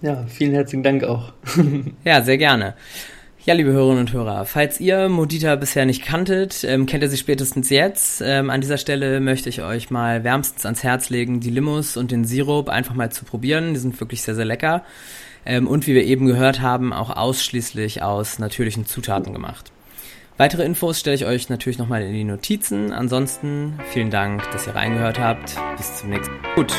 Ja, 0.00 0.24
vielen 0.28 0.52
herzlichen 0.52 0.84
Dank 0.84 1.02
auch. 1.02 1.32
ja, 2.04 2.22
sehr 2.22 2.38
gerne. 2.38 2.74
Ja, 3.44 3.54
liebe 3.54 3.72
Hörerinnen 3.72 4.02
und 4.02 4.12
Hörer, 4.12 4.44
falls 4.44 4.78
ihr 4.78 5.08
Modita 5.08 5.56
bisher 5.56 5.84
nicht 5.84 6.04
kanntet, 6.04 6.62
ähm, 6.62 6.86
kennt 6.86 7.02
ihr 7.02 7.08
sie 7.08 7.16
spätestens 7.16 7.70
jetzt. 7.70 8.22
Ähm, 8.24 8.50
an 8.50 8.60
dieser 8.60 8.78
Stelle 8.78 9.18
möchte 9.18 9.48
ich 9.48 9.62
euch 9.62 9.90
mal 9.90 10.22
wärmstens 10.22 10.64
ans 10.64 10.84
Herz 10.84 11.10
legen, 11.10 11.40
die 11.40 11.50
Limos 11.50 11.96
und 11.96 12.12
den 12.12 12.24
Sirup 12.24 12.68
einfach 12.68 12.94
mal 12.94 13.10
zu 13.10 13.24
probieren. 13.24 13.74
Die 13.74 13.80
sind 13.80 13.98
wirklich 13.98 14.22
sehr, 14.22 14.36
sehr 14.36 14.44
lecker. 14.44 14.84
Ähm, 15.44 15.66
und 15.66 15.88
wie 15.88 15.94
wir 15.94 16.04
eben 16.04 16.26
gehört 16.26 16.60
haben, 16.60 16.92
auch 16.92 17.10
ausschließlich 17.10 18.00
aus 18.00 18.38
natürlichen 18.38 18.86
Zutaten 18.86 19.32
gemacht. 19.32 19.72
Weitere 20.36 20.64
Infos 20.64 21.00
stelle 21.00 21.16
ich 21.16 21.26
euch 21.26 21.48
natürlich 21.48 21.78
nochmal 21.78 22.02
in 22.02 22.12
die 22.12 22.22
Notizen. 22.22 22.92
Ansonsten 22.92 23.80
vielen 23.90 24.10
Dank, 24.10 24.48
dass 24.52 24.68
ihr 24.68 24.76
reingehört 24.76 25.18
habt. 25.18 25.56
Bis 25.76 25.96
zum 25.96 26.10
nächsten 26.10 26.32
Mal. 26.42 26.54
Gut. 26.54 26.72